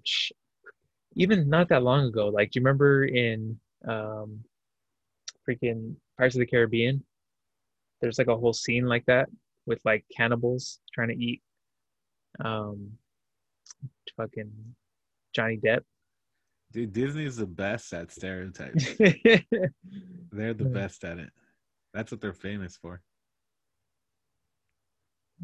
[1.16, 2.28] even not that long ago.
[2.28, 4.40] Like, do you remember in um,
[5.48, 7.04] freaking Pirates of the Caribbean?
[8.00, 9.28] There's like a whole scene like that
[9.66, 11.42] with like cannibals trying to eat
[12.44, 12.92] um,
[14.16, 14.52] fucking
[15.34, 15.82] Johnny Depp.
[16.76, 18.86] Dude, Disney's the best at stereotypes.
[19.00, 21.30] They're the best at it.
[21.94, 23.00] That's what they're famous for.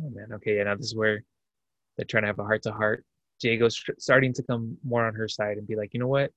[0.04, 0.64] Oh man, okay, yeah.
[0.64, 1.24] Now this is where
[1.96, 3.06] they're trying to have a heart to heart.
[3.40, 6.32] Diego's starting to come more on her side and be like, you know what,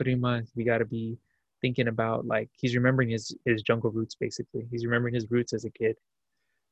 [0.00, 1.16] Prima, we got to be
[1.60, 4.66] thinking about like he's remembering his his jungle roots basically.
[4.72, 5.94] He's remembering his roots as a kid.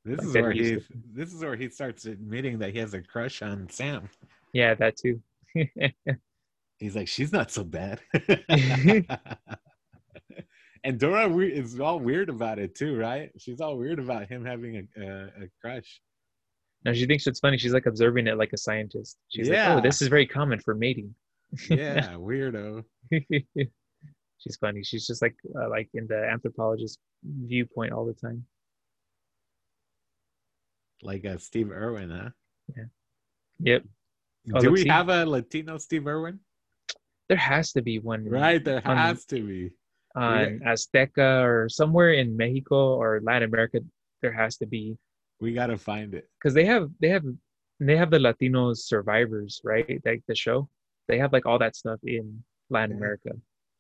[0.04, 0.78] This Like is where he
[1.14, 4.08] this is where he starts admitting that he has a crush on Sam.
[4.52, 5.22] Yeah, that too.
[6.78, 8.00] He's like, she's not so bad.
[10.84, 13.30] and Dora is all weird about it too, right?
[13.38, 16.00] She's all weird about him having a a, a crush.
[16.84, 17.58] no, she thinks it's funny.
[17.58, 19.16] She's like observing it like a scientist.
[19.28, 19.74] She's like, Yeah.
[19.76, 21.14] oh, this is very common for mating.
[21.70, 22.84] Yeah, weirdo.
[24.40, 24.82] She's funny.
[24.84, 28.44] She's just like uh, like in the anthropologist viewpoint all the time.
[31.02, 32.30] Like uh, Steve Irwin, huh?
[32.76, 32.84] Yeah.
[33.60, 33.82] Yep.
[34.54, 36.38] Oh, Do we have a Latino Steve Irwin?
[37.28, 39.70] There has to be one Right, there on- has to be.
[40.14, 43.80] on Azteca or somewhere in Mexico or Latin America.
[44.22, 44.96] There has to be
[45.40, 46.28] We gotta find it.
[46.38, 47.24] because they have they have
[47.80, 50.00] they have the Latino survivors, right?
[50.04, 50.68] Like the show,
[51.06, 52.96] they have like all that stuff in Latin Yeah.
[52.96, 53.30] America.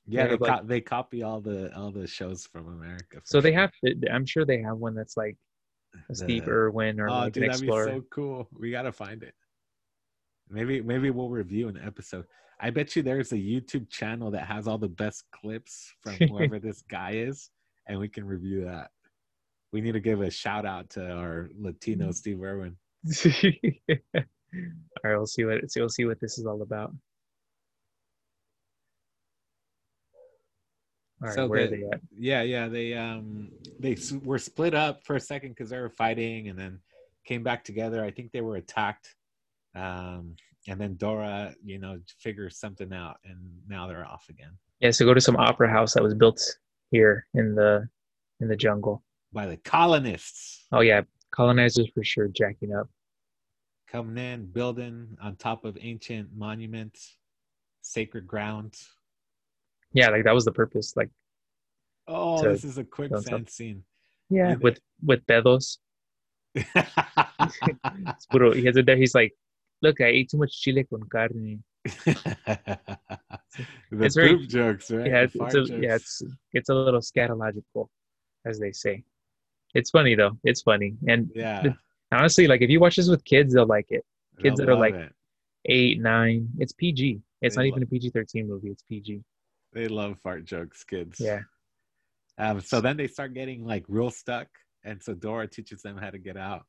[0.06, 3.20] Yeah, They they, have, like- they copy all the all the shows from America.
[3.24, 3.60] So they sure.
[3.60, 3.72] have.
[4.12, 5.36] I'm sure they have one that's like
[6.10, 8.48] a Steve The- Irwin or oh, like dude, an that'd be so cool.
[8.52, 9.34] We gotta find it.
[10.50, 12.26] Maybe maybe we'll review an episode.
[12.60, 16.58] I bet you there's a YouTube channel that has all the best clips from whoever
[16.60, 17.50] this guy is,
[17.86, 18.90] and we can review that.
[19.72, 22.76] We need to give a shout out to our Latino Steve Irwin.
[23.14, 24.22] all
[25.04, 26.92] right, we'll see what we'll see what this is all about.
[31.20, 32.00] All right, So where the- are they at?
[32.16, 32.68] Yeah, yeah.
[32.68, 36.80] They um they were split up for a second because they were fighting, and then
[37.24, 38.02] came back together.
[38.04, 39.14] I think they were attacked,
[39.74, 40.36] um,
[40.68, 45.04] and then Dora, you know, figures something out, and now they're off again Yeah, so
[45.04, 46.40] go to some opera house that was built
[46.90, 47.88] here in the
[48.40, 49.02] in the jungle.
[49.32, 51.02] by the colonists Oh yeah,
[51.32, 52.88] colonizers for sure jacking up.
[53.88, 57.16] coming in, building on top of ancient monuments,
[57.82, 58.88] sacred grounds.
[59.92, 60.94] Yeah, like that was the purpose.
[60.96, 61.10] Like
[62.06, 63.82] Oh, this is a quicksand scene.
[64.30, 65.58] yeah, with with puro-
[68.54, 68.96] he has it there.
[68.96, 69.32] He's like,
[69.82, 71.62] look, I ate too much chile con carne.
[71.84, 72.78] the
[73.92, 75.06] It's very- poop jokes, right?
[75.06, 77.88] Yeah, it's, a, yeah, it's it's a little scatological,
[78.44, 79.04] as they say.
[79.74, 80.38] It's funny though.
[80.44, 81.62] It's funny, and yeah.
[82.12, 84.04] honestly, like if you watch this with kids, they'll like it.
[84.42, 85.12] kids they'll that are like- it.
[85.70, 86.48] Eight, nine.
[86.58, 87.20] It's PG.
[87.42, 88.68] It's They not even a PG thirteen movie.
[88.68, 89.20] It's PG.
[89.74, 91.20] they love fart jokes, kids.
[91.20, 91.40] Yeah.
[92.38, 94.46] Um, so then they start getting like real stuck,
[94.84, 96.64] and so Dora teaches them how to get out.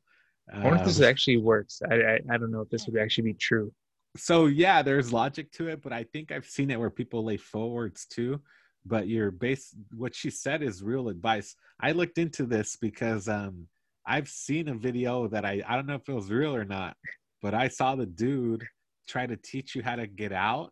[0.53, 1.81] I wonder if this Um, actually works.
[1.89, 3.71] I, I I don't know if this would actually be true.
[4.17, 7.37] so yeah, there's logic to it, but I think I've seen it where people lay
[7.37, 8.41] forwards too.
[8.85, 11.55] But your base, what she said is real advice.
[11.79, 13.67] I looked into this because um,
[14.05, 16.95] I've seen a video that I I don't know if it was real or not,
[17.41, 18.65] but I saw the dude
[19.07, 20.71] try to teach you how to get out,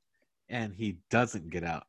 [0.50, 1.84] and he doesn't get out.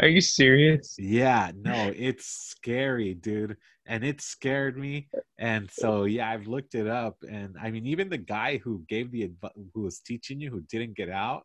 [0.00, 0.94] Are you serious?
[0.98, 3.56] Yeah, no, it's scary, dude.
[3.86, 5.08] And it scared me.
[5.38, 7.16] And so, yeah, I've looked it up.
[7.28, 10.60] And I mean, even the guy who gave the advice, who was teaching you, who
[10.70, 11.44] didn't get out,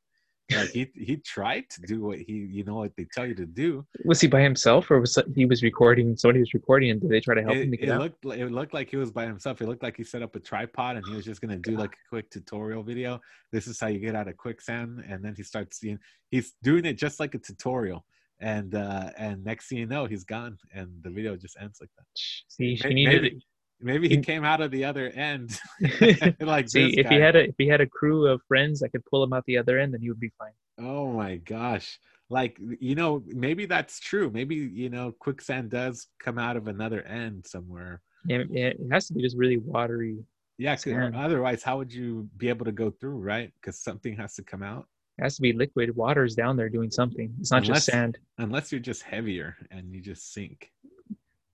[0.53, 3.45] like he he tried to do what he, you know, what they tell you to
[3.45, 3.85] do.
[4.05, 6.15] Was he by himself, or was he was recording?
[6.17, 8.01] Somebody was recording, and did they try to help It, him to get it out?
[8.01, 9.61] looked like it looked like he was by himself.
[9.61, 11.93] It looked like he set up a tripod and he was just gonna do like
[11.93, 13.21] a quick tutorial video.
[13.51, 15.03] This is how you get out of quicksand.
[15.07, 15.97] And then he starts seeing
[16.29, 18.05] he's doing it just like a tutorial.
[18.39, 21.89] And uh and next thing you know, he's gone, and the video just ends like
[21.97, 22.05] that.
[22.15, 23.21] See, May- he needed.
[23.23, 23.45] maybe-
[23.81, 25.59] Maybe he He- came out of the other end.
[26.39, 29.03] like See, if he had a if he had a crew of friends that could
[29.05, 30.53] pull him out the other end, then he would be fine.
[30.79, 31.99] Oh my gosh.
[32.29, 34.29] Like you know, maybe that's true.
[34.31, 38.01] Maybe, you know, quicksand does come out of another end somewhere.
[38.25, 40.17] Yeah, it has to be just really watery.
[40.57, 40.77] Yeah,
[41.15, 43.51] otherwise how would you be able to go through, right?
[43.59, 44.87] Because something has to come out.
[45.23, 45.95] Has to be liquid.
[45.95, 47.33] Water's down there doing something.
[47.39, 50.69] It's not Unless- just sand, Unless you're just heavier and you just sink.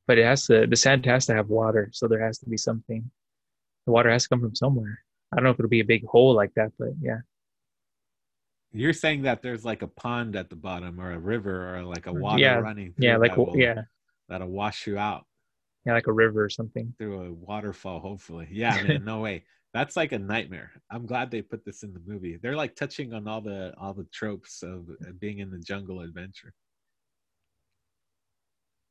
[0.07, 0.65] but it has to.
[0.65, 3.11] The sand has to have water, so there has to be something.
[3.85, 4.97] The water has to come from somewhere.
[5.31, 7.19] I don't know if it'll be a big hole like that, but yeah,
[8.71, 12.07] You're saying that there's like a pond at the bottom or a river or like
[12.07, 13.81] a water Yeah, running through yeah, like that will, yeah,
[14.29, 15.27] that'll wash you out.
[15.85, 16.95] yeah, like a river or something.
[16.97, 21.41] through a waterfall hopefully yeah man no way that's like a nightmare i'm glad they
[21.41, 24.87] put this in the movie they're like touching on all the all the tropes of
[25.19, 26.53] being in the jungle adventure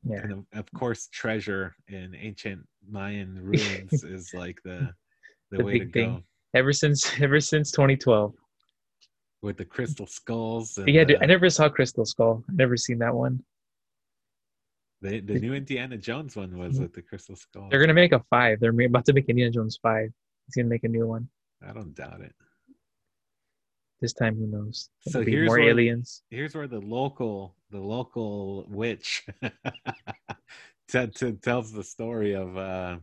[0.05, 4.91] Yeah, and of, of course treasure in ancient mayan ruins is like the
[5.51, 6.23] the, The way to big go
[6.55, 8.35] ever since ever since 2012.
[9.43, 12.45] with the crystal skulls yeah, dude, I never saw Crystal Skull.
[12.49, 13.43] I never seen that one.
[15.01, 16.83] the, the new indiana jones one was mm-hmm.
[16.83, 18.61] with the crystal skull They're gonna make a five.
[18.61, 20.13] They're about to make Indiana Jones five.
[20.49, 21.29] He's gonna make a new one
[21.63, 22.35] i don't doubt it
[24.01, 24.37] this time.
[24.37, 24.91] Who knows?
[25.01, 26.23] So There'll be here's more where- aliens.
[26.31, 29.27] here's where the local the local witch
[30.89, 32.99] t- t- tells the story of uh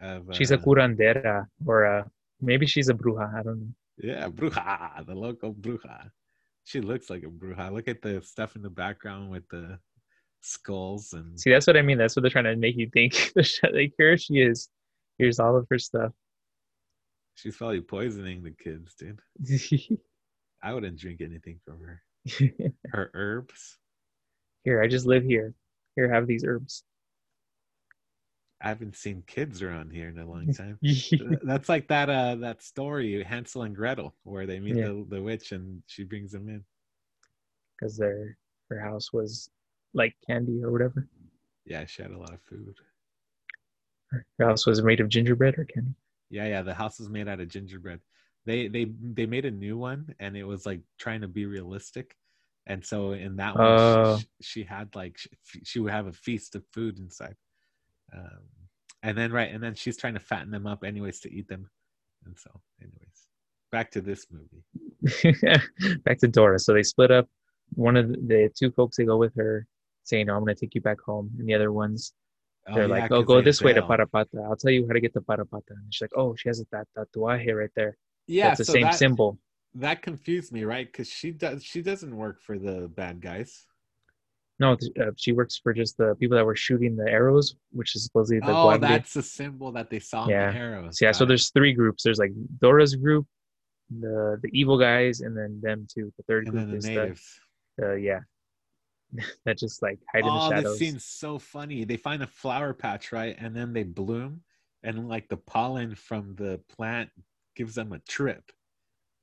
[0.00, 3.34] of uh, She's a curandera, or a, maybe she's a bruja.
[3.38, 3.72] I don't know.
[3.98, 6.10] yeah bruja the local bruja
[6.64, 9.76] she looks like a bruja look at the stuff in the background with the
[10.40, 11.98] skulls and See, that's what I mean.
[11.98, 13.32] That's what they're trying to make you think.
[13.72, 14.68] like here she is.
[15.18, 16.12] Here's all of her stuff.
[17.34, 19.20] She's probably poisoning the kids dude
[20.62, 22.02] i wouldn't drink anything from her
[22.92, 23.78] her herbs
[24.64, 25.54] here, I just live here.
[25.96, 26.84] Here, have these herbs.
[28.62, 30.78] i haven't seen kids around here in a long time
[31.42, 34.86] that's like that uh that story hansel and gretel where they meet Yeah.
[34.88, 36.62] the, the witch and she brings them in
[37.78, 38.36] Because their
[38.70, 39.50] her house was
[39.94, 41.08] like candy or whatever.
[41.66, 42.74] yeah she had a lot of food
[44.12, 45.94] Her house was made of gingerbread or candy.
[46.32, 48.00] Yeah yeah the house was made out of gingerbread
[48.44, 52.16] they they they made a new one and it was like trying to be realistic
[52.66, 54.18] and so in that one Oh.
[54.18, 57.36] she, she had like she, she would have a feast of food inside
[58.12, 58.40] um
[59.04, 61.70] and then right and then she's trying to fatten them up anyways to eat them
[62.24, 63.28] and so anyways
[63.70, 64.64] back to this movie
[66.04, 66.58] back to Dora.
[66.58, 67.28] So they split up.
[67.74, 69.66] One of the, the two folks they go with her,
[70.04, 72.12] saying, "No, I'm going to take you back home," and the other ones
[72.74, 73.82] they're yeah, like, "Oh, go this way to.
[73.82, 74.44] Parapata.
[74.44, 76.66] I'll tell you how to get to Parapata." And she's like, "Oh, she has a
[76.72, 77.96] that tatuaje right there.
[78.26, 79.38] yeah That's the so same that, symbol."
[79.74, 83.64] that confused me right because she does she doesn't work for the bad guys
[84.60, 88.04] No, uh, she works for just the people that were shooting the arrows, which is
[88.04, 88.88] supposedly the oh, Guardia.
[88.88, 90.48] that's the symbol that they saw Yeah.
[90.48, 90.98] in the arrows.
[90.98, 92.00] So, yeah, so there's three groups.
[92.04, 93.24] There's like Dora's group,
[94.04, 96.12] the the evil guys, and then them two.
[96.18, 97.24] The third and group then the is the, natives.
[97.78, 98.20] the yeah,
[99.44, 100.78] that just like hide in the Oh, this shadows.
[100.78, 101.84] scene's so funny.
[101.84, 103.36] They find a flower patch, right?
[103.38, 104.42] And then they bloom,
[104.82, 107.10] and like the pollen from the plant
[107.54, 108.50] gives them a trip.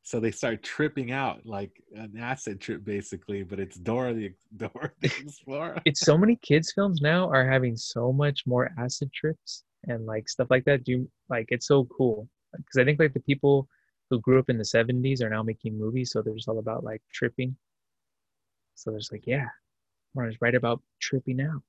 [0.04, 3.44] So they start tripping out like an acid trip, basically.
[3.44, 5.82] But it's Dora the Dora the Explorer.
[5.86, 10.28] It's so many kids films now are having so much more acid trips and like
[10.28, 10.84] stuff like that.
[10.84, 13.68] Do you like it's so cool because I think like the people
[14.10, 16.84] who grew up in the 70s are now making movies, so they're just all about
[16.84, 17.56] like tripping.
[18.74, 19.46] So there's like, yeah,
[20.16, 21.62] I want to write about tripping out.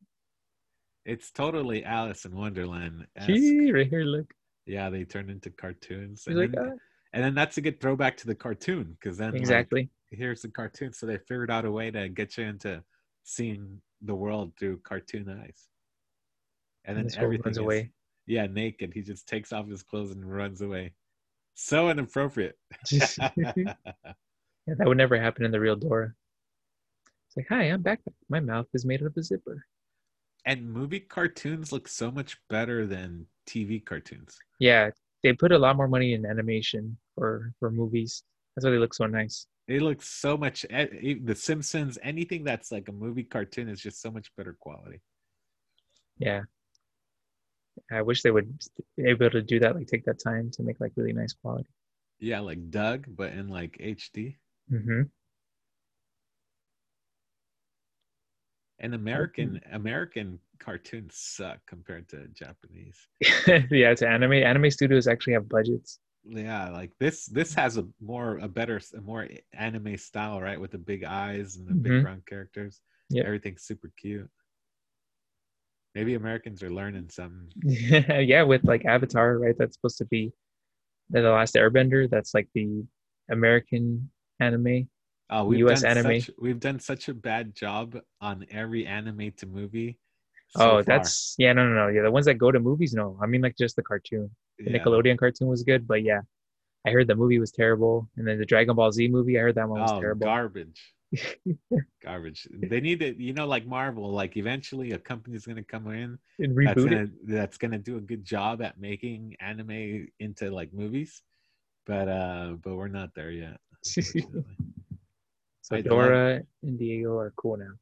[1.04, 3.06] It's totally Alice in Wonderland.
[3.26, 4.32] Gee, right here, look.
[4.66, 6.24] Yeah, they turn into cartoons.
[6.26, 6.76] And like, then, "Ah."
[7.12, 9.90] and then that's a good throwback to the cartoon because then like, exactly.
[10.10, 10.92] here's the cartoon.
[10.92, 12.82] So they figured out a way to get you into
[13.24, 15.68] seeing the world through cartoon eyes.
[16.84, 17.90] And then And everything runs is, away.
[18.26, 18.92] yeah, naked.
[18.94, 20.94] He just takes off his clothes and runs away.
[21.54, 22.58] So inappropriate.
[22.90, 23.74] yeah,
[24.66, 26.14] that would never happen in the real Dora.
[27.30, 28.00] It's like, hi, I'm back.
[28.28, 29.64] My mouth is made of a zipper.
[30.46, 34.36] and movie cartoons look so much better than TV cartoons.
[34.58, 34.90] Yeah,
[35.22, 38.24] they put a lot more money in animation for for movies.
[38.56, 39.46] That's why they look so nice.
[39.68, 40.62] They look so much.
[40.62, 45.00] The Simpsons, anything that's like a movie cartoon is just so much better quality.
[46.18, 46.42] Yeah.
[47.92, 48.50] I wish they would
[48.96, 51.68] be able to do that, like take that time to make like really nice quality.
[52.18, 54.36] Yeah, like Doug, but in like HD.
[54.68, 55.02] hmm
[58.80, 62.96] And American American cartoons suck compared to Japanese.
[63.46, 64.32] yeah, it's anime.
[64.32, 65.98] Anime studios actually have budgets.
[66.24, 70.60] Yeah, like this this has a more a better a more anime style, right?
[70.60, 72.04] With the big eyes and the big Mhm.
[72.04, 72.80] round characters.
[73.10, 73.24] Yeah.
[73.24, 74.30] Everything's super cute.
[75.94, 77.50] Maybe Americans are learning something.
[77.64, 79.56] yeah, with like Avatar, right?
[79.58, 80.32] That's supposed to be
[81.10, 82.08] the last Airbender.
[82.08, 82.84] That's like the
[83.30, 84.88] American anime.
[85.30, 86.20] Oh, we've US done anime.
[86.20, 89.98] Such, we've done such a bad job on every anime to movie.
[90.48, 90.82] so oh, far.
[90.82, 91.88] that's yeah, no, no, no.
[91.88, 93.16] Yeah, the ones that go to movies, no.
[93.22, 94.30] I mean, like just the cartoon.
[94.58, 94.78] The Yeah.
[94.78, 96.20] Nickelodeon cartoon was good, but yeah,
[96.84, 99.54] I heard the movie was terrible, and then the Dragon Ball Z movie, I heard
[99.54, 100.26] that one was Oh, terrible.
[100.26, 100.94] garbage.
[102.02, 102.48] garbage.
[102.50, 104.10] They need it, you know, like Marvel.
[104.10, 108.00] Like eventually, a company's gonna come in and that's reboot gonna that's gonna do a
[108.00, 111.22] good job at making anime into like movies.
[111.86, 113.60] But uh, but we're not there yet.
[115.70, 117.74] so I- Dora and Diego are cool now,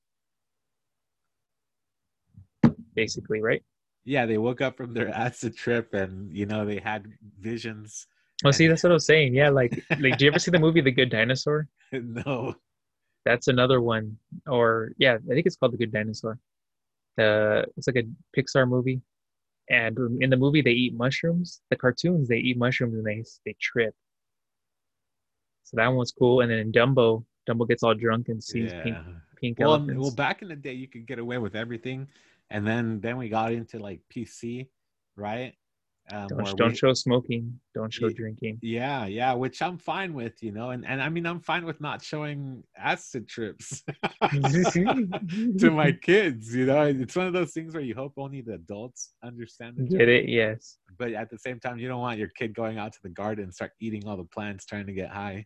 [2.94, 3.62] basically, right?
[4.04, 7.06] yeah, they woke up from their acid trip, and you know they had
[7.40, 8.06] visions.
[8.44, 9.34] Oh, see, that's what I was saying.
[9.34, 11.68] Yeah, like, like, do you ever see the movie The Good Dinosaur?
[11.92, 12.54] no,
[13.24, 14.16] That's another one.
[14.46, 16.38] Or yeah, I think it's called The Good Dinosaur.
[17.16, 18.08] The it's like a
[18.38, 19.02] Pixar movie,
[19.68, 21.60] and in the movie they eat mushrooms.
[21.70, 23.94] The cartoons they eat mushrooms and they they trip.
[25.64, 26.40] So that one was cool.
[26.40, 28.82] And then in Dumbo, Dumbo gets all drunk and sees yeah.
[28.82, 28.96] pink
[29.36, 30.00] pink well, elephants.
[30.00, 32.08] well, back in the day, you could get away with everything,
[32.50, 34.68] and then then we got into like PC,
[35.16, 35.54] right?
[36.10, 37.60] Um, don't don't we- show smoking.
[37.74, 38.58] Don't show drinking.
[38.62, 41.80] Yeah, yeah, which I'm fine with, you know, and and I mean I'm fine with
[41.80, 43.82] not showing acid trips
[44.22, 46.86] to my kids, you know.
[46.86, 50.28] It's one of those things where you hope only the adults understand the Get it?
[50.28, 50.78] Yes.
[50.98, 53.44] but at the same time, you don't want your kid going out to the garden
[53.44, 55.44] and start eating all the plants, trying to get high,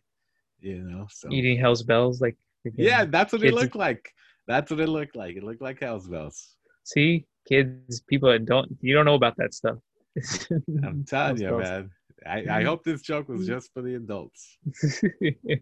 [0.63, 1.07] you know.
[1.09, 2.37] So Eating Hell's Bells like.
[2.75, 4.09] yeah, that's what it looked like.
[4.47, 5.35] That's what it looked like.
[5.35, 6.55] It looked like Hell's Bells.
[6.83, 9.77] See, kids, people that don't you don't know about that stuff.
[10.83, 11.61] I'm telling you, Bells.
[11.61, 11.89] man.
[12.25, 12.67] I, I mm-hmm.
[12.67, 14.57] hope this joke was just for the adults.
[15.25, 15.59] okay,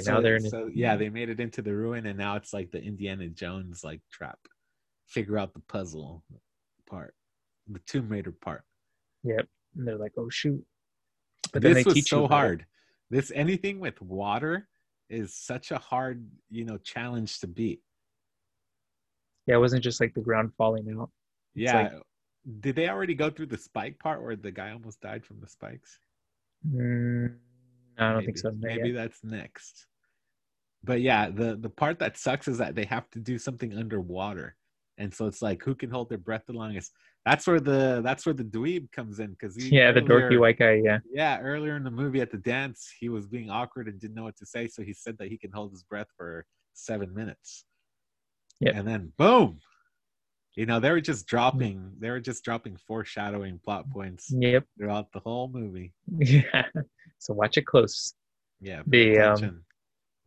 [0.00, 0.50] so, now they're in.
[0.50, 3.84] so yeah, they made it into the ruin, and now it's like the Indiana Jones
[3.84, 4.38] like trap.
[5.06, 6.24] Figure out the puzzle
[6.88, 7.14] part,
[7.68, 8.62] the Tomb Raider part.
[9.22, 9.46] Yep.
[9.76, 10.64] And they're like, oh shoot.
[11.52, 12.30] But then this they was teach you so it.
[12.30, 12.66] hard.
[13.14, 14.66] This anything with water
[15.08, 17.80] is such a hard, you know, challenge to beat.
[19.46, 21.10] Yeah, it wasn't just like the ground falling out.
[21.54, 21.82] It's Yeah.
[21.82, 22.02] like-
[22.60, 25.46] Did they already go through the spike part where the guy almost died from the
[25.46, 26.00] spikes?
[26.68, 27.38] Mm,
[27.98, 28.50] I don't maybe, think so.
[28.50, 28.94] Maybe yet.
[28.96, 29.86] that's next.
[30.82, 34.56] But yeah, the the part that sucks is that they have to do something underwater,
[34.98, 36.92] and so it's like who can hold their breath the longest.
[37.26, 40.80] That's where the that's where the dweeb comes in because Yeah, the dorky white guy.
[40.84, 40.98] Yeah.
[41.10, 44.24] Yeah, earlier in the movie at the dance, he was being awkward and didn't know
[44.24, 47.64] what to say, so he said that he can hold his breath for seven minutes.
[48.60, 48.74] Yep.
[48.76, 49.58] And then boom.
[50.54, 54.64] You know, they were just dropping they were just dropping foreshadowing plot points Yep.
[54.78, 55.92] throughout the whole movie.
[56.18, 56.66] Yeah.
[57.18, 58.14] So watch it close.
[58.60, 58.82] Yeah.
[58.86, 59.64] The, um.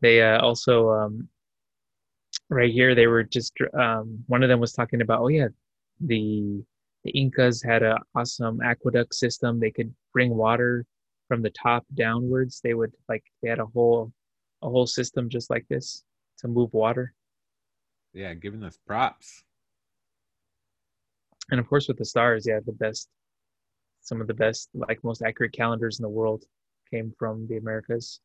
[0.01, 1.28] They uh, also um,
[2.50, 5.48] right here they were just um, one of them was talking about oh yeah
[6.00, 6.64] the
[7.04, 9.60] the incas had an awesome aqueduct system.
[9.60, 10.86] They could bring water
[11.28, 12.60] from the top downwards.
[12.62, 14.12] They would like they had a whole
[14.62, 16.04] a whole system just like this
[16.39, 17.14] to move water.
[18.14, 19.43] Yeah, giving us props.
[21.52, 23.10] and of course with the stars yeah the best
[24.02, 26.43] some of the best like most accurate calendars in the world
[26.91, 28.20] came from the americas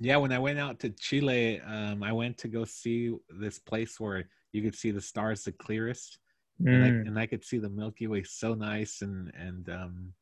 [0.00, 4.00] Yeah, when I went out to Chile, um, I went to go see this place
[4.00, 6.18] where you could see the stars the clearest,
[6.66, 10.12] and, I, Mm, and I could see the Milky Way so nice, and and um,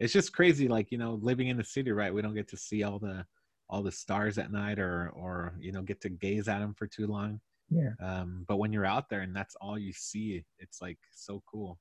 [0.00, 0.68] it's just crazy.
[0.68, 2.12] Like you know, living in the city, right?
[2.12, 3.26] We don't get to see all the
[3.68, 6.86] all the stars at night, or or you know, get to gaze at them for
[6.86, 7.40] too long.
[7.70, 11.42] yeah Um, but when you're out there and that's all you see, it's like so
[11.50, 11.78] cool.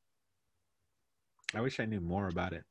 [1.53, 2.63] I wish I knew more about it.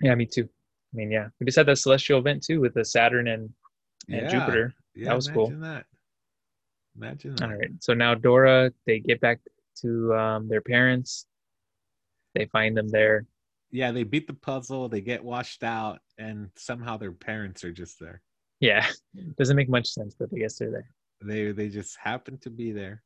[0.00, 0.48] yeah me too
[0.92, 3.50] i mean yeah we just had that celestial event too with the saturn and
[4.08, 4.28] and Yeah.
[4.28, 5.46] jupiter Yeah, That was cool.
[5.46, 5.86] imagine that.
[6.96, 7.44] Imagine that.
[7.48, 7.70] All right.
[7.80, 9.38] So now Dora, they get back
[9.82, 11.26] to um, their parents.
[12.34, 13.26] They find them there.
[13.70, 18.00] yeah, they beat the puzzle, they get washed out, and somehow their parents are just
[18.00, 18.20] there.
[18.60, 18.86] Yeah.
[19.38, 20.88] Doesn't make much sense, but I guess they're there.
[21.22, 23.02] They they just happen to be there.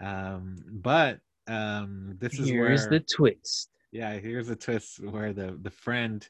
[0.00, 3.70] Um, but um, this is Here's where the twist.
[3.92, 6.26] yeah, here's a twist where the the friend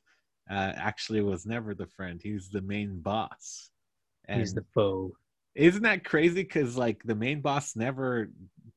[0.51, 2.21] uh, actually was never the friend.
[2.23, 3.71] He's the main boss.
[4.27, 5.13] And He's the foe.
[5.55, 6.43] isn't that crazy?
[6.43, 8.31] Because like the main boss never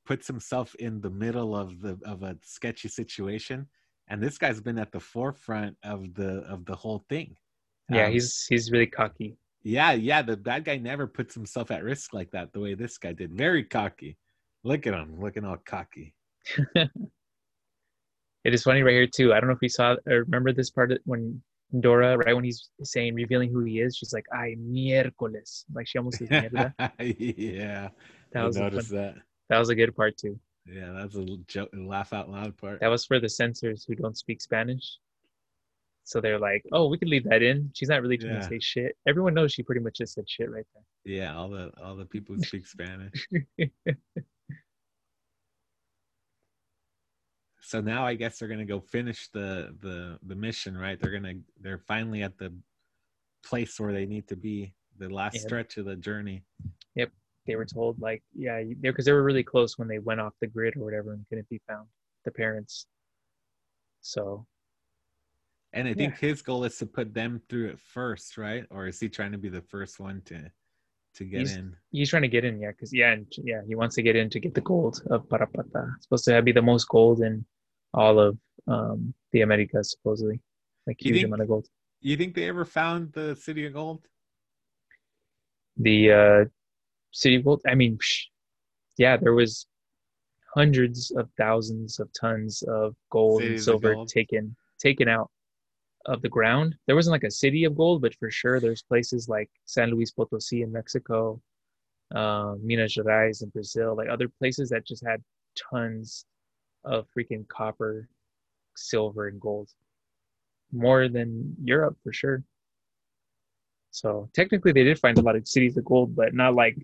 [0.05, 3.67] puts himself in the middle of the of a sketchy situation,
[4.07, 7.35] and this guy's been at the forefront of the of the whole thing.
[7.89, 9.37] Yeah, Um, he's he's really cocky.
[9.63, 12.97] Yeah, yeah, the bad guy never puts himself at risk like that the way this
[12.97, 13.33] guy did.
[13.33, 14.17] Very cocky.
[14.63, 16.13] Look at him, looking all cocky.
[18.43, 19.33] It is funny right here too.
[19.33, 21.41] I don't know if you saw or remember this part when
[21.79, 25.97] Dora, right when he's saying revealing who he is, she's like, "Ay miércoles," like she
[25.97, 26.73] almost says mierda.
[26.99, 27.89] yeah,
[28.31, 29.15] That I was a fun, noticed that.
[29.49, 30.39] that was a good part too.
[30.65, 32.79] Yeah, that's a little joke, laugh out loud part.
[32.79, 34.97] That was for the censors who don't speak Spanish.
[36.05, 37.69] So they're like, "Oh, we could leave that in.
[37.73, 38.39] She's not really trying Yeah.
[38.39, 40.83] to say shit." Everyone knows she pretty much just said shit right there.
[41.03, 43.27] Yeah, all the all the people who speak Spanish.
[43.57, 43.97] there.
[47.67, 50.97] So now I guess they're gonna go finish the the the mission, right?
[50.97, 52.53] They're gonna they're finally at the
[53.45, 54.73] place where they need to be.
[54.99, 55.41] The last Yeah.
[55.41, 56.45] stretch of the journey.
[56.95, 57.11] Yep,
[57.45, 60.47] they were told like, yeah, because they were really close when they went off the
[60.47, 61.89] grid or whatever and couldn't be found.
[62.23, 62.87] The parents.
[63.99, 64.47] So
[65.73, 68.65] And I think his goal is to put them through it first, right?
[68.69, 70.49] Or is he trying to be the first one to
[71.15, 71.75] to get He's- in?
[71.91, 74.29] he's trying to get in, yeah, because yeah, and, yeah, he wants to get in
[74.29, 75.95] to get the gold of Parapata.
[75.97, 77.45] It's supposed to be the most gold in
[77.93, 80.41] all of um, the Americas, supposedly,
[80.85, 81.67] like You huge think- amount of gold.
[82.01, 84.05] You think they ever found the city of gold?
[85.77, 86.45] The uh,
[87.11, 87.61] city of gold.
[87.67, 88.23] I mean, psh,
[88.97, 89.67] yeah, there was
[90.55, 94.07] hundreds of thousands of tons of gold and Cities silver gold.
[94.09, 95.29] taken taken out
[96.05, 96.75] of the ground.
[96.85, 100.11] There wasn't like a city of gold, but for sure there's places like San Luis
[100.11, 101.41] Potosi in Mexico,
[102.15, 105.21] um, Minas Gerais in Brazil, like other places that just had
[105.71, 106.25] tons
[106.87, 108.09] of freaking copper,
[108.75, 109.69] silver, and gold.
[110.71, 112.43] More than Europe for sure.
[113.91, 116.77] So technically, they did find a lot of cities of gold, but not like,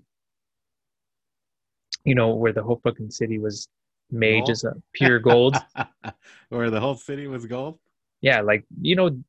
[2.05, 3.67] you know, where the whole fucking city was
[4.11, 4.47] made Gold?
[4.47, 5.55] just a pure gold.
[6.49, 7.79] Where the whole city was gold?
[8.21, 9.21] yeah, like you know,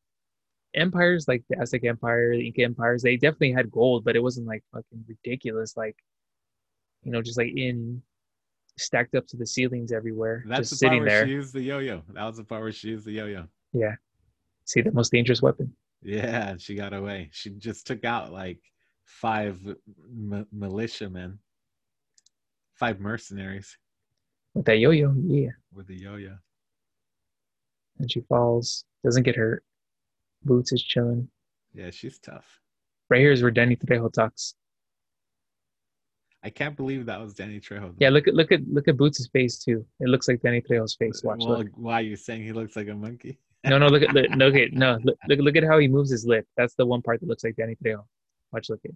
[0.75, 4.47] empires like the Aztec Empire, the Inca empires, they definitely had gold, but it wasn't
[4.47, 5.97] like fucking ridiculous, like
[7.03, 8.03] you know, just like in
[8.77, 11.27] stacked up to the ceilings everywhere, That's just the part sitting where there.
[11.27, 12.03] she used the yo-yo.
[12.13, 13.47] That was the part where she used the yo-yo.
[13.73, 13.95] Yeah.
[14.65, 15.75] See, the most dangerous weapon.
[16.03, 17.31] Yeah, she got away.
[17.33, 18.59] She just took out like
[19.05, 21.39] five m- militiamen,
[22.75, 23.77] five mercenaries
[24.55, 25.51] With that yo-yo, yeah.
[25.73, 26.37] with the yo-yo.
[27.99, 29.63] And she falls, doesn't get hurt.
[30.45, 31.29] Boots is chilling.
[31.75, 32.61] Yeah, she's tough.
[33.09, 34.55] Right here is where Danny Trejo talks.
[36.45, 37.95] I can't believe that was Danny Trejo.
[37.99, 39.85] Yeah, look at look at look at Boots' face too.
[40.01, 41.23] It looks like Danny Trejo's face.
[41.25, 41.39] Watch.
[41.41, 41.69] well, look.
[41.75, 43.39] why are you saying he looks like a monkey?
[43.67, 46.11] No, no, look at look, look at no look, look look at how he moves
[46.11, 46.47] his lip.
[46.55, 48.05] That's the one part that looks like Danny Trejo.
[48.53, 48.91] Watch, look at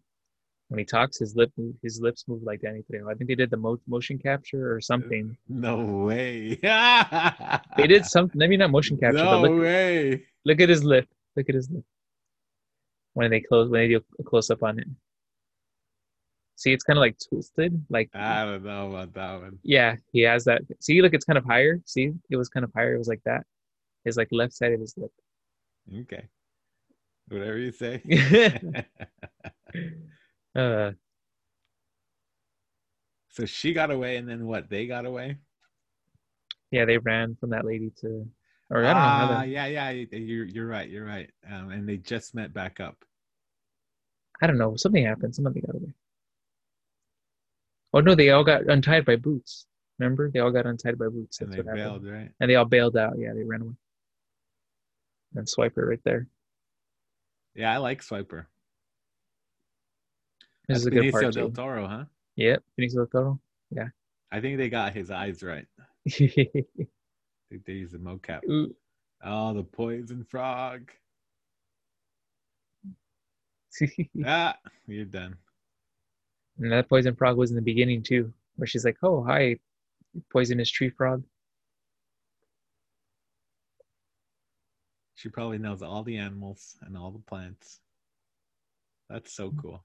[0.69, 1.51] when he talks, his lip
[1.83, 3.11] his lips move like Danny Trejo.
[3.11, 5.31] I think they did the mo- motion capture or something.
[5.31, 6.59] Uh, no way.
[7.79, 8.39] They did something.
[8.39, 10.27] Maybe not motion capture, No but look, way.
[10.45, 11.09] look at his lip.
[11.35, 11.85] Look at his lip.
[13.15, 14.87] When they close, when they do a close up on it.
[16.59, 17.87] See, it's kind of like twisted.
[17.89, 19.59] Like I don't know about that one.
[19.63, 20.63] yeah, he has that.
[20.81, 21.81] See, look, it's kind of higher.
[21.87, 22.95] See, it was kind of higher.
[22.95, 23.47] It was like that.
[24.05, 25.13] His like left side of his lip.
[26.03, 26.25] Okay.
[27.29, 28.03] Whatever you say.
[30.57, 30.93] uh,
[33.31, 34.69] So she got away, and then what?
[34.69, 35.37] They got away.
[36.73, 38.27] yeah, they ran from that lady to,
[38.71, 39.09] or I don't know.
[39.09, 39.91] How Ah, they, yeah, yeah.
[39.91, 40.89] You're you're right.
[40.89, 41.31] You're right.
[41.49, 42.97] Um, and they just met back up.
[44.43, 44.77] I don't know.
[44.77, 45.35] Something happened.
[45.35, 45.93] Somebody got away.
[47.99, 49.67] Oh no, they all got untied by boots.
[49.99, 51.41] Remember, they all got untied by boots.
[51.41, 52.03] And That's they what happened.
[52.05, 52.31] bailed, right?
[52.39, 53.15] And they all bailed out.
[53.19, 53.73] Yeah, they ran away.
[55.35, 56.29] And Swiper right there.
[57.57, 58.47] Yeah, I like Swiper.
[60.69, 61.51] This That's is a good Benicio part del.
[61.51, 62.05] Toro, huh?
[62.37, 63.41] Yep, Benicio del Toro.
[63.73, 63.89] Yeah.
[64.31, 65.67] I think they got his eyes right.
[66.09, 66.13] I
[67.51, 68.49] think they used the mocap.
[68.49, 68.73] Ooh.
[69.25, 70.93] Oh, the poison frog.
[74.25, 75.37] Ah, you're done.
[76.59, 79.57] And that poison frog was in the beginning too, where she's like, "Oh, hi,
[80.31, 81.25] poisonous tree frog."
[85.15, 87.81] She probably knows all the animals and all the plants.
[89.09, 89.59] That's so Mm.
[89.61, 89.85] cool.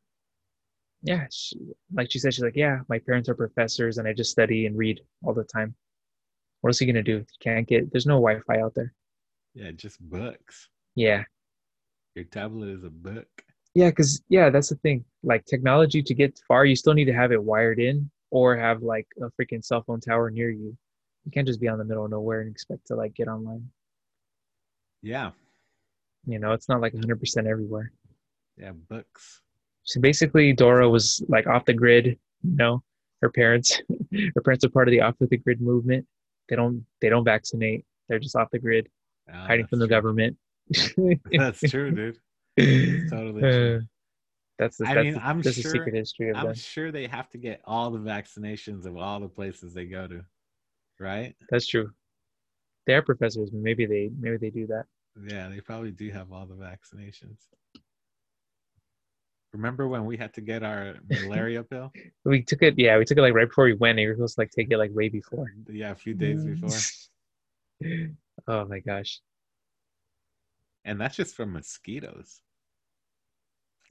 [1.01, 1.57] Yeah, she,
[1.91, 4.77] like she said, she's like, "Yeah, my parents are professors, and I just study and
[4.77, 5.75] read all the time."
[6.61, 7.17] What else are you gonna do?
[7.17, 7.91] You can't get.
[7.91, 8.93] There's no Wi-Fi out there.
[9.53, 10.69] Yeah, just books.
[10.95, 11.25] Yeah,
[12.15, 13.42] Your tablet is a book.
[13.75, 15.03] Yeah, because yeah, that's the thing.
[15.23, 18.81] Like technology to get far, you still need to have it wired in or have
[18.81, 20.77] like a freaking cell phone tower near you.
[21.25, 23.69] You can't just be on the middle of nowhere and expect to like get online.
[25.01, 25.31] Yeah,
[26.25, 27.91] You know, it's not like 100% everywhere.
[28.57, 29.41] yeah, books.
[29.83, 32.05] So basically, Dora was like off the grid.
[32.43, 32.83] You know,
[33.21, 33.81] her parents,
[34.35, 36.05] her parents are part of the off the grid movement.
[36.47, 37.85] They don't, they don't vaccinate.
[38.07, 38.87] They're just off the grid,
[39.33, 39.95] Ah, hiding from the true.
[39.95, 40.37] government.
[41.31, 42.19] That's true, dude.
[43.09, 43.81] Totally true.
[44.59, 46.55] That's the, I that's mean, the, I'm that's the sure- secret history of I'm them.
[46.55, 50.21] sure they have to get all the vaccinations of all the places they go to,
[50.99, 51.35] right?
[51.49, 51.91] That's true.
[52.85, 53.49] They are professors.
[53.51, 54.83] Maybe they, maybe they do that.
[55.27, 57.37] Yeah, they probably do have all the vaccinations.
[59.53, 61.91] Remember when we had to get our malaria pill?
[62.25, 62.75] We took it.
[62.77, 63.99] Yeah, we took it like right before we went.
[63.99, 65.45] And we were supposed to like take it like way before.
[65.69, 66.77] Yeah, a few days before.
[68.47, 69.19] oh my gosh.
[70.85, 72.41] And that's just from mosquitoes.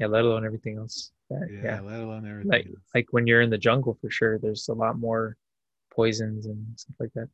[0.03, 1.12] Yeah, let alone everything else.
[1.30, 1.80] Yeah, yeah.
[1.80, 2.50] let alone everything.
[2.50, 2.76] Like else.
[2.92, 5.36] like when you're in the jungle for sure, there's a lot more
[5.94, 7.28] poisons and stuff like that.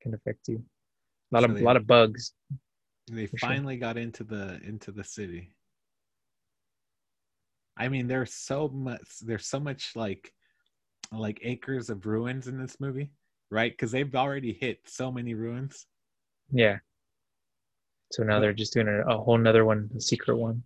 [0.00, 0.64] Can affect you.
[1.30, 2.32] A lot So of they- a lot of bugs.
[3.10, 3.48] they for sure.
[3.50, 5.50] finally got into the into the city.
[7.76, 10.32] I mean, there's so much there's so much like
[11.12, 13.10] like acres of ruins in this movie,
[13.50, 13.70] right?
[13.70, 15.86] Because they've already hit so many ruins.
[16.50, 16.78] Yeah.
[18.12, 20.62] So now they're just doing a, a whole nother one, a secret one.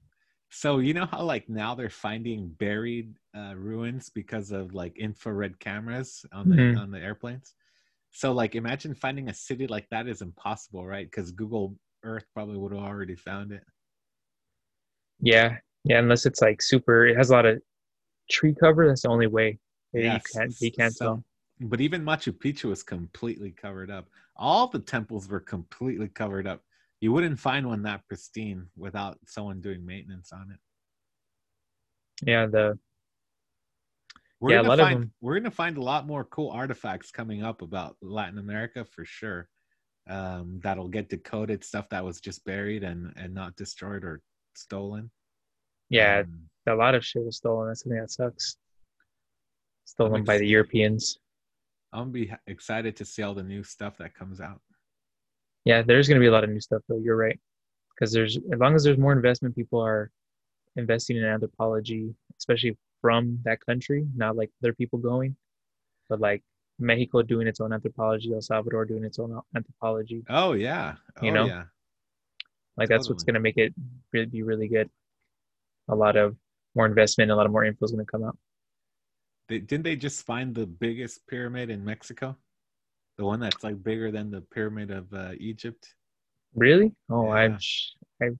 [0.51, 5.59] So you know how like now they're finding buried uh, ruins because of like infrared
[5.59, 6.79] cameras on the Mhm.
[6.79, 7.55] on the airplanes.
[8.11, 11.07] So like imagine finding a city like that is impossible, right?
[11.11, 13.65] Because Google Earth probably would have already found it.
[15.21, 15.59] Yeah.
[15.85, 17.63] Yeah, unless it's like super it has a lot of
[18.31, 19.59] tree cover, that's the only way.
[19.93, 21.25] Yeah, you can't you can't so- tell.
[21.61, 24.09] But even Machu Picchu was completely covered up.
[24.37, 26.63] All the temples were completely covered up.
[27.01, 30.61] You wouldn't find one that pristine without someone doing maintenance on it.
[32.27, 32.79] Yeah, the
[34.41, 37.11] We're Yeah, a gonna lot of find we're gonna find a lot more cool artifacts
[37.11, 39.49] coming up about Latin America for sure.
[40.09, 44.23] Um, that'll get decoded stuff that was just buried and and not destroyed or
[44.55, 45.11] stolen.
[45.91, 47.69] yeah, Um, a lot of shit was stolen.
[47.69, 48.57] That's something that sucks.
[49.85, 51.19] Stolen by the Europeans.
[51.93, 54.61] I'm gonna be excited to see all the new stuff that comes out.
[55.67, 56.99] Yeah, there's going to be a lot of new stuff though.
[56.99, 57.39] You're right,
[57.95, 60.11] because there's as long as there's more investment, people are
[60.77, 65.37] investing in anthropology, especially from that country, not like other people going,
[66.09, 66.43] but like
[66.79, 70.23] Mexico doing its own anthropology, El Salvador doing its own anthropology.
[70.29, 71.47] Oh yeah, You oh, know?
[71.47, 71.65] yeah.
[72.77, 73.75] Like that's what's going to make it
[74.13, 74.89] really be really good.
[75.89, 76.37] A lot of
[76.77, 78.37] more investment, a lot of more info is going to come out.
[79.49, 82.37] They, didn't they just find the biggest pyramid in Mexico?
[83.19, 85.95] The one that's like bigger than the pyramid of uh, Egypt.
[86.55, 86.93] Really?
[87.11, 87.33] Oh, Yeah.
[87.33, 87.59] I'm.
[87.59, 87.93] sh-
[88.23, 88.35] I, if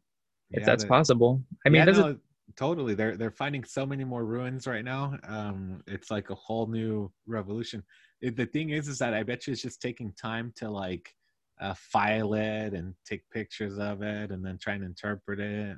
[0.61, 1.43] Yeah, that's the- possible.
[1.65, 2.19] I mean, yeah, it no,
[2.57, 2.95] totally.
[2.95, 5.19] They're they're finding so many more ruins right now.
[5.25, 7.83] Um, it's like a whole new revolution.
[8.21, 11.15] It, the thing is, is that I bet you it's just taking time to like
[11.61, 15.73] uh, file it and take pictures of it and then try and interpret it.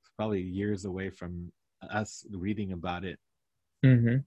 [0.00, 1.52] It's probably years away from
[1.90, 3.18] us reading about it.
[3.84, 4.18] Mm-hmm.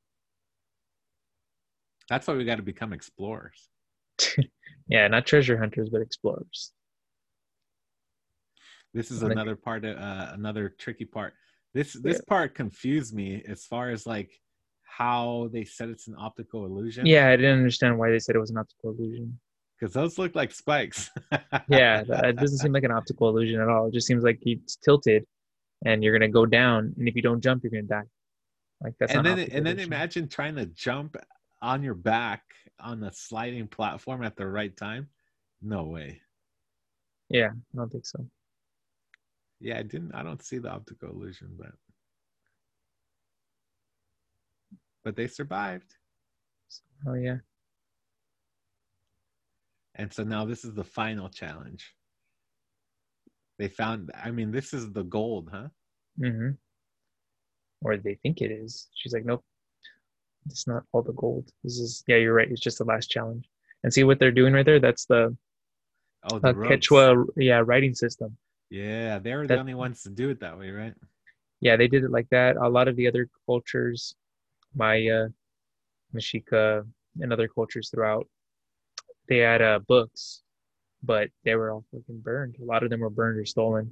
[2.10, 3.70] That's why we got to become explorers.
[4.88, 6.74] Yeah, not treasure hunters, but explorers.
[8.94, 11.34] This is another part of uh, another tricky part.
[11.74, 12.28] This this Yeah.
[12.28, 14.32] part confused me as far as like
[14.84, 17.06] how they said it's an optical illusion.
[17.06, 19.40] Yeah, I didn't understand why they said it was an optical illusion.
[19.80, 21.10] because those look like spikes.
[21.70, 23.88] Yeah, it doesn't seem like an optical illusion at all.
[23.88, 25.26] It just seems like it's tilted,
[25.86, 28.10] and you're gonna go down, and if you don't jump, you're gonna die.
[28.82, 31.16] Like that's and then and then imagine trying to jump
[31.62, 32.44] on your back
[32.80, 35.08] on a sliding platform at the right time.
[35.62, 36.22] No way.
[37.30, 38.26] Yeah, I don't think so.
[39.60, 40.14] Yeah, I didn't.
[40.16, 41.72] I don't see the optical illusion, but
[45.04, 45.96] but they survived.
[47.08, 47.38] Oh yeah.
[49.96, 51.94] And so now this is the final challenge.
[53.60, 54.12] They found.
[54.16, 55.68] I mean, this is the gold, huh?
[56.20, 56.52] Mm-hmm.
[57.84, 58.88] Or they think it is.
[58.96, 59.44] She's like, nope,
[60.48, 61.50] it's not all the gold.
[61.64, 62.50] This is yeah, you're right.
[62.50, 63.48] It's just the last challenge.
[63.84, 64.80] And see what they're doing right there.
[64.80, 65.36] That's the,
[66.32, 66.54] Oh, the uh.
[66.54, 68.38] Quechua yeah writing system.
[68.70, 70.94] Yeah, they were the only ones to do it that way, right?
[71.60, 72.58] Yeah, they did it like that.
[72.58, 74.16] A lot of the other cultures,
[74.76, 75.28] Maya,
[76.16, 76.86] Mexica,
[77.20, 78.28] and other cultures throughout,
[79.28, 80.42] they had uh, books,
[81.04, 82.56] but they were all fucking burned.
[82.62, 83.92] A lot of them were burned or stolen.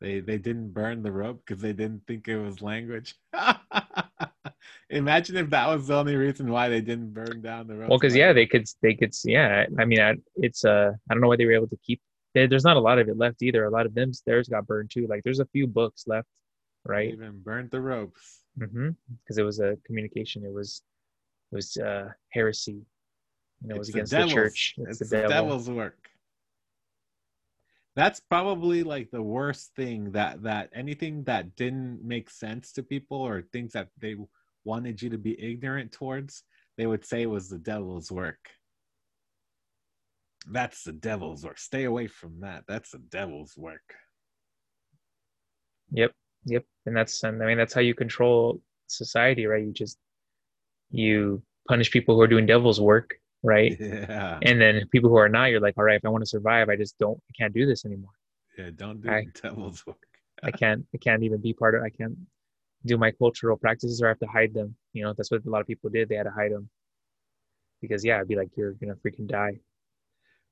[0.00, 3.16] They they didn't burn the rope because they didn't think it was language.
[4.90, 7.88] Imagine if that was the only reason why they didn't burn down the rope.
[7.88, 9.66] Well, because yeah, they could, they could, yeah.
[9.78, 12.00] I mean, I, it's uh, I don't know why they were able to keep.
[12.34, 13.64] There, there's not a lot of it left either.
[13.64, 15.06] A lot of them, theirs got burned too.
[15.08, 16.26] Like there's a few books left,
[16.84, 17.12] right?
[17.12, 18.40] even burned the ropes.
[18.58, 18.90] Mm-hmm.
[19.22, 20.44] Because it was a communication.
[20.44, 20.82] It was,
[21.52, 22.82] it was uh, heresy.
[23.62, 24.74] You know, it was the against the, church.
[24.78, 26.08] It's, It's, the, the, devil's work.
[27.94, 33.18] That's probably like the worst thing that that anything that didn't make sense to people
[33.18, 34.16] or things that they
[34.64, 36.42] wanted you to be ignorant towards,
[36.76, 38.38] they would say was the devil's work.
[40.50, 41.58] That's the devil's work.
[41.58, 42.64] Stay away from that.
[42.66, 43.94] That's the devil's work.
[45.92, 46.12] Yep,
[46.46, 46.64] yep.
[46.86, 49.62] And that's, and I mean, that's how you control society, right?
[49.62, 49.98] You just,
[50.90, 53.76] you punish people who are doing devil's work, right?
[53.80, 54.38] Yeah.
[54.42, 56.68] And then people who are not, you're like, all right, if I want to survive,
[56.68, 58.12] I just don't, I can't do this anymore.
[58.56, 59.98] Yeah, don't do I- devil's work.
[60.42, 62.16] I can't, I can't even be part of, I can't
[62.86, 64.74] do my cultural practices or I have to hide them.
[64.92, 66.08] You know, that's what a lot of people did.
[66.08, 66.68] They had to hide them
[67.80, 69.60] because yeah, it'd be like, you're going to freaking die.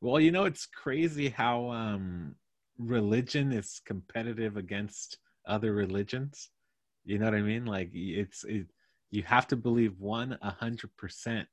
[0.00, 2.36] Well, you know, it's crazy how um,
[2.78, 6.50] religion is competitive against other religions.
[7.04, 7.64] You know what I mean?
[7.64, 8.66] Like it's it,
[9.10, 11.48] you have to believe one a hundred percent.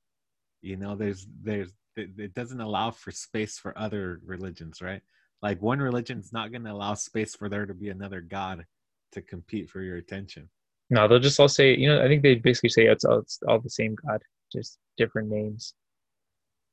[0.61, 5.01] You know, there's there's it, it doesn't allow for space for other religions, right?
[5.41, 8.65] Like one religion's not going to allow space for there to be another god
[9.13, 10.49] to compete for your attention.
[10.89, 13.39] No, they'll just all say, you know, I think they basically say it's all, it's
[13.47, 14.21] all the same God,
[14.51, 15.73] just different names.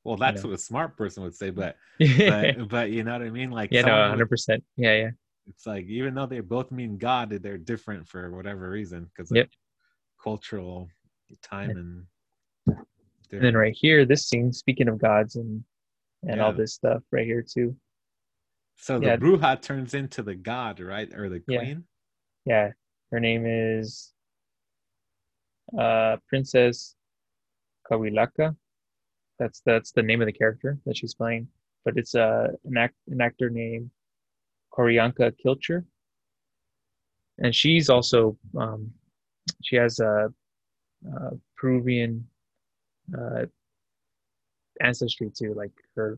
[0.03, 0.49] Well, that's know.
[0.49, 3.51] what a smart person would say, but but, but you know what I mean?
[3.51, 4.61] Like no, 100%.
[4.77, 5.09] Yeah, yeah.
[5.47, 9.49] it's like even though they both mean God, they're different for whatever reason because Yep.
[10.21, 10.89] cultural
[11.41, 12.05] time and.
[13.31, 15.63] And then right here, this scene, speaking of gods and
[16.21, 17.75] and all this stuff right here too.
[18.75, 19.17] So the yeah.
[19.17, 21.59] bruja turns into the god, right, or the Yeah.
[21.59, 21.83] queen?
[22.45, 22.71] Yeah,
[23.13, 24.11] her name is
[25.79, 26.95] uh Princess
[27.89, 28.55] Kawillaka.
[29.39, 31.47] That's that's the name of the character that she's playing,
[31.85, 33.91] but it's uh, an act an actor named
[34.73, 35.85] Q'orianka Kilcher,
[37.37, 38.91] and she's also um,
[39.63, 40.33] she has a,
[41.07, 42.27] a Peruvian
[43.17, 43.45] uh,
[44.81, 46.17] ancestry too, like her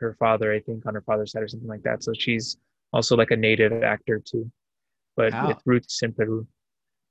[0.00, 2.02] her father, I think, on her father's side or something like that.
[2.02, 2.56] So she's
[2.92, 4.50] also like a native actor too,
[5.18, 6.46] but How- with roots in Peru.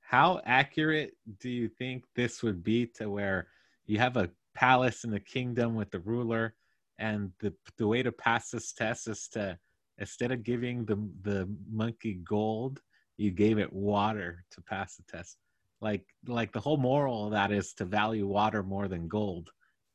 [0.00, 3.48] How accurate do you think this would be to where
[3.84, 6.54] you have a palace in a kingdom with the ruler,
[6.98, 9.58] and the the way to pass this test is to
[9.98, 12.80] instead of giving the the monkey gold,
[13.18, 15.36] you gave it water to pass the test.
[15.82, 19.50] Like like the whole moral of that is to value water more than gold,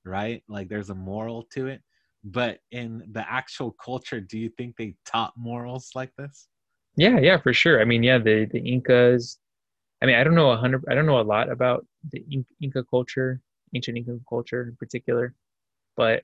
[0.05, 0.43] right?
[0.47, 1.81] Like there's a moral to it.
[2.23, 6.47] But in the actual culture, do you think they taught morals like this?
[6.95, 7.81] Yeah, yeah, for sure.
[7.81, 9.39] I mean, yeah, the the Incas.
[10.01, 10.85] I mean, I don't know a hundred.
[10.89, 12.25] I don't know a lot about the
[12.61, 13.41] Inca culture,
[13.75, 15.35] ancient Inca culture in particular,
[15.97, 16.23] but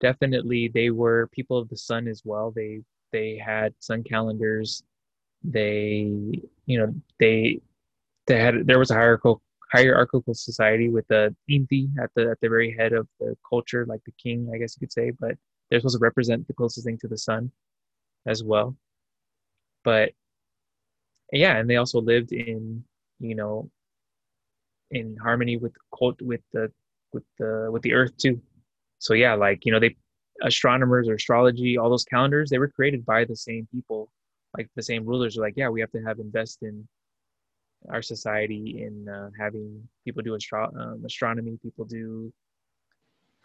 [0.00, 2.52] definitely they were people of the sun as well.
[2.52, 2.82] They
[3.12, 4.84] they had sun calendars.
[5.44, 6.12] They,
[6.66, 7.60] you know, they
[8.26, 9.42] they had there was a hierarchical
[9.72, 14.04] hierarchical society with the Inti at the at the very head of the culture, like
[14.06, 15.10] the king, I guess you could say.
[15.12, 15.36] But
[15.70, 17.52] they're supposed to represent the closest thing to the sun,
[18.26, 18.76] as well
[19.86, 20.10] but
[21.32, 22.84] yeah and they also lived in
[23.20, 23.70] you know
[24.90, 26.70] in harmony with cult with the
[27.12, 28.40] with the with the earth too.
[28.98, 29.96] So yeah like you know they
[30.42, 34.10] astronomers or astrology all those calendars they were created by the same people
[34.56, 35.38] like the same rulers.
[35.38, 36.86] Are like yeah we have to have invest in
[37.90, 42.32] our society in uh, having people do astro- um, astronomy people do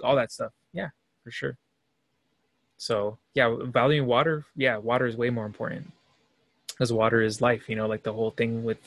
[0.04, 0.52] all that stuff.
[0.74, 0.90] Yeah
[1.24, 1.58] for sure.
[2.78, 5.92] So yeah valuing water yeah water is way more important
[6.82, 7.70] because water is life.
[7.70, 8.80] You know, like the whole thing with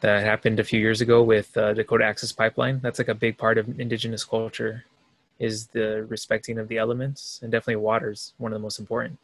[0.00, 2.80] that happened a few years ago with uh, Dakota Access Pipeline.
[2.82, 4.84] That's like a big part of indigenous culture
[5.38, 9.18] is the respecting of the elements and definitely water is one of the most important.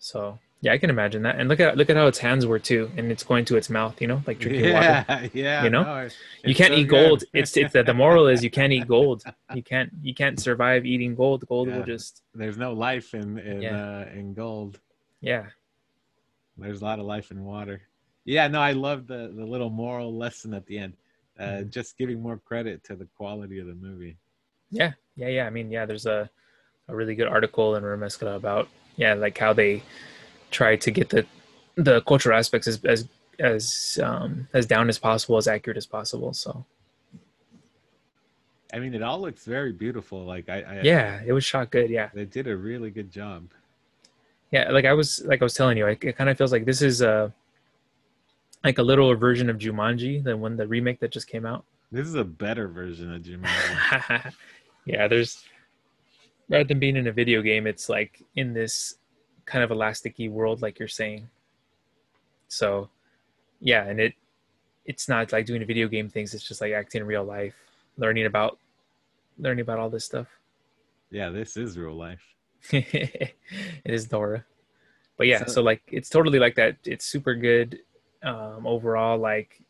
[0.00, 1.38] So yeah, I can imagine that.
[1.38, 3.70] And look at look at how its hands were too, and it's going to its
[3.70, 4.00] mouth.
[4.02, 5.30] You know, like drinking yeah, water.
[5.34, 5.82] Yeah, You know?
[5.84, 6.08] no,
[6.42, 7.20] You can't so eat gold.
[7.20, 7.28] good.
[7.42, 9.22] It's it's the moral is you can't eat gold.
[9.54, 11.46] You can't you can't survive eating gold.
[11.46, 11.76] Gold Yeah.
[11.76, 13.76] will just There's no life in in Yeah.
[13.76, 14.80] uh, in gold.
[15.20, 15.46] yeah
[16.56, 17.82] There's a lot of life in water.
[18.24, 20.94] Yeah, no, I love the the little moral lesson at the end.
[21.38, 21.70] Uh, Mhm.
[21.70, 24.16] Just giving more credit to the quality of the movie.
[24.70, 25.46] Yeah, yeah, yeah.
[25.46, 26.30] I mean, yeah, there's a,
[26.88, 29.82] a really good article in Remezcla about yeah, like how they
[30.50, 31.26] try to get the
[31.76, 33.08] the cultural aspects as as
[33.40, 36.32] as um as down as possible, as accurate as possible.
[36.32, 36.64] So
[38.72, 40.24] I mean, it all looks very beautiful.
[40.24, 41.90] Like I, I yeah, it was shot good.
[41.90, 43.50] Yeah, they did a really good job.
[44.54, 44.70] Yeah.
[44.70, 46.80] Like I was like I was telling you, like, it kind of feels like this
[46.80, 47.32] is a
[48.62, 51.64] like a little version of Jumanji, the one the remake that just came out.
[51.90, 54.32] This is a better version of Jumanji.
[54.86, 55.44] yeah, there's
[56.48, 58.96] rather than being in a video game, it's like in this
[59.44, 61.28] kind of elasticy world, like you're saying.
[62.48, 62.88] So,
[63.60, 64.14] yeah, and it
[64.86, 66.32] it's not like doing video game things.
[66.32, 67.54] It's just like acting in real life,
[67.96, 68.58] learning about
[69.38, 70.28] learning about all this stuff.
[71.10, 72.33] yeah, this is real life.
[72.72, 73.34] it
[73.84, 74.44] is Dora,
[75.16, 76.76] but yeah, So- so, like it's totally like that.
[76.84, 77.80] It's super good
[78.22, 79.18] um, overall.
[79.18, 79.60] Like,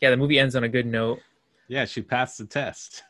[0.00, 1.20] yeah, the movie ends on a good note.
[1.68, 3.02] Yeah, she passed the test.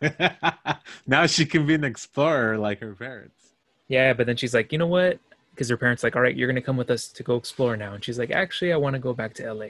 [1.07, 3.55] now she can be an explorer like her parents.
[3.89, 5.19] Yeah, but then she's like, you know what?
[5.51, 7.95] Because her parents like, all right, you're gonna come with us to go explore now,
[7.95, 9.67] and she's like, actually, I want to go back to LA.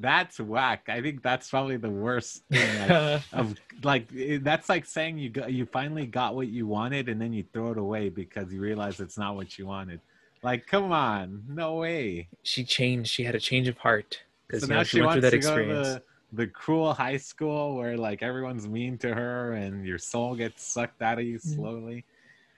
[0.00, 0.88] That's whack.
[0.88, 2.88] I think that's probably the worst thing.
[2.88, 4.08] Like, of like
[4.42, 7.72] that's like saying you got you finally got what you wanted and then you throw
[7.72, 10.00] it away because you realize it's not what you wanted.
[10.42, 12.28] Like, come on, no way.
[12.44, 13.10] she changed.
[13.10, 15.20] She had a change of heart because So you now know, she, she went through
[15.22, 15.88] that to go to experience.
[15.88, 16.02] the,
[16.44, 21.02] the cruel high school where like everyone's mean to her and your soul gets sucked
[21.02, 21.54] out of you Mm.
[21.56, 22.04] slowly.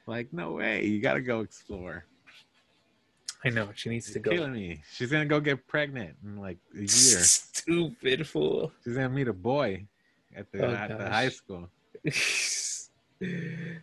[0.07, 0.85] Like, no way.
[0.85, 2.05] You got to go explore.
[3.45, 4.31] I know she needs to You're go.
[4.33, 4.83] killing me.
[4.93, 6.87] She's gonna go get pregnant in like a year.
[6.89, 8.73] Stupid fool.
[8.85, 9.87] She's gonna meet a boy
[10.37, 11.69] at the Oh, at the high school.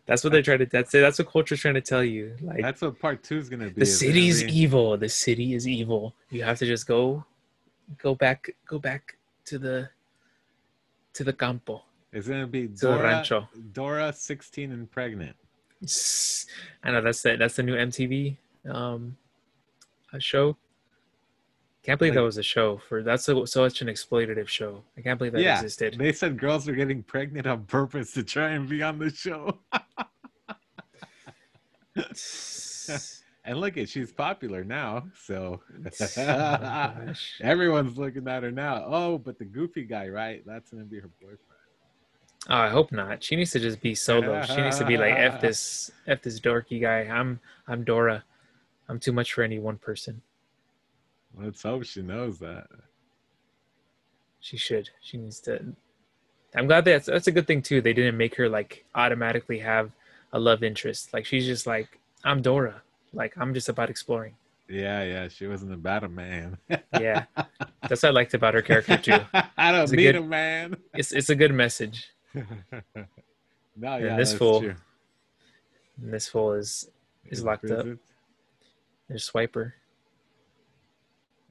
[0.05, 0.65] that's what they're trying to.
[0.65, 0.99] That's it.
[1.01, 2.35] That's what culture's trying to tell you.
[2.41, 3.79] Like That's what part two is gonna be.
[3.81, 4.97] the city's be- evil.
[4.97, 6.13] The city is evil.
[6.29, 7.23] You have to just go,
[8.01, 9.89] go back, go back to the,
[11.13, 13.47] to the campo, It's gonna be Dora, rancho.
[13.73, 15.35] Dora, sixteen and pregnant.
[16.83, 18.35] I know that's the that's the new MTV
[18.71, 19.15] um
[20.13, 20.57] a show.
[21.83, 24.83] Can't believe that was a show for that's so such an exploitative show.
[24.97, 25.95] I can't believe that Yeah, existed.
[25.97, 29.57] They said girls are getting pregnant on purpose to try and be on the show.
[33.45, 35.61] and look at she's popular now, so
[37.41, 38.83] everyone's looking at her now.
[38.85, 40.43] Oh, but the goofy guy, right?
[40.45, 41.39] That's gonna be her boyfriend.
[42.49, 43.23] Oh, I hope not.
[43.23, 44.41] She needs to just be solo.
[44.43, 47.01] She needs to be like f this f this dorky guy.
[47.01, 48.23] I'm I'm Dora.
[48.89, 50.21] I'm too much for any one person.
[51.37, 52.67] Let's hope she knows that.
[54.39, 54.89] She should.
[55.01, 55.75] She needs to.
[56.55, 57.81] I'm glad that's that's a good thing too.
[57.81, 59.91] They didn't make her like automatically have
[60.33, 61.13] a love interest.
[61.13, 62.81] Like she's just like I'm Dora.
[63.13, 64.35] Like I'm just about exploring.
[64.69, 66.57] Yeah, yeah, she wasn't about a man.
[66.99, 67.25] Yeah,
[67.87, 69.19] that's what I liked about her character too.
[69.57, 70.75] I don't It's a need good- a man.
[70.93, 72.09] It's it's a good message.
[72.33, 73.05] no, And
[74.05, 74.75] yeah, this that's fool true.
[76.01, 76.89] And this fool is
[77.25, 77.85] is locked up.
[79.07, 79.73] There's Swiper.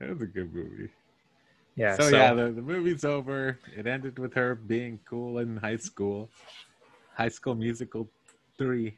[0.01, 0.91] It was a good movie.
[1.75, 1.97] Yeah.
[1.97, 3.59] so, So, yeah, the, the movie's over.
[3.77, 6.31] It ended with her being cool in high school.
[7.15, 8.09] High School Musical
[8.59, 8.97] 3.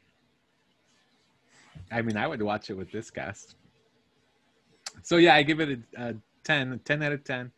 [1.91, 3.55] I mean, I would watch it with this cast.
[5.03, 7.51] So yeah, I give it a, a 10, a 10 out of 10.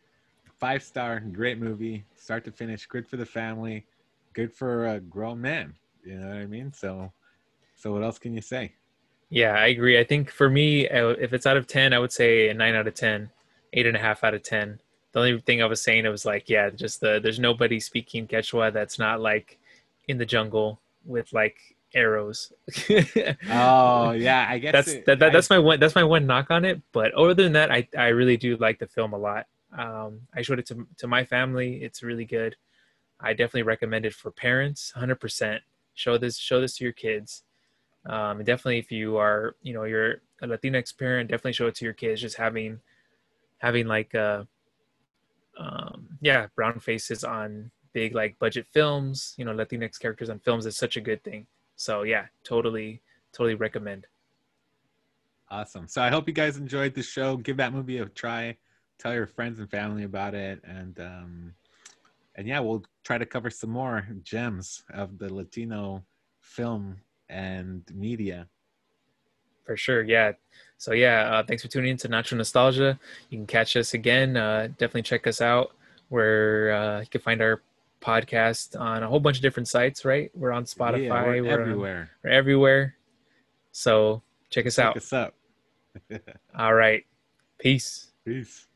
[0.58, 3.84] Five star, great movie, start to finish, good for the family,
[4.32, 5.74] good for a grown man.
[6.04, 6.72] You know what I mean?
[6.72, 7.12] So,
[7.74, 8.72] so what else can you say?
[9.32, 9.98] Yeah, I agree.
[9.98, 12.86] I think for me, if it's out of ten, I would say a nine out
[12.86, 13.30] of ten,
[13.72, 14.78] eight and a half out of ten.
[15.12, 18.26] The only thing I was saying, it was like, yeah, just the there's nobody speaking
[18.26, 19.58] Quechua that's not like
[20.08, 21.56] in the jungle with like
[21.94, 22.52] arrows.
[23.50, 26.26] Oh yeah, I guess that's it- that, that, I- that's my one that's my one
[26.26, 29.18] knock on it but other than that i i really do like the film a
[29.18, 32.56] lot um i showed it to to my family it's really good
[33.20, 35.58] i definitely recommend it for parents 100%
[35.94, 37.42] show this show this to your kids
[38.06, 41.74] um and definitely if you are you know you're a latinx parent definitely show it
[41.74, 42.80] to your kids just having
[43.58, 44.42] having like uh
[45.58, 50.66] um yeah brown faces on big like budget films you know latinx characters on films
[50.66, 51.46] is such a good thing
[51.76, 53.00] so yeah totally
[53.32, 54.06] totally recommend
[55.52, 55.86] Awesome.
[55.86, 57.36] So I hope you guys enjoyed the show.
[57.36, 58.56] Give that movie a try.
[58.98, 61.54] Tell your friends and family about it, and um,
[62.36, 66.02] and yeah, we'll try to cover some more gems of the Latino
[66.40, 66.96] film
[67.28, 68.46] and media.
[69.64, 70.32] For sure, yeah.
[70.78, 72.98] So yeah, uh, thanks for tuning in to Nacho Nostalgia.
[73.30, 74.36] You can catch us again.
[74.36, 75.72] Uh, definitely check us out
[76.08, 77.62] where uh, you can find our
[78.00, 80.04] podcast on a whole bunch of different sites.
[80.04, 81.06] Right, we're on Spotify.
[81.06, 82.00] Yeah, we're, we're everywhere.
[82.00, 82.94] On, we're everywhere.
[83.70, 84.96] So check us Check out.
[84.96, 85.34] us up.
[86.58, 87.04] All right.
[87.58, 88.08] Peace.
[88.24, 88.66] Peace.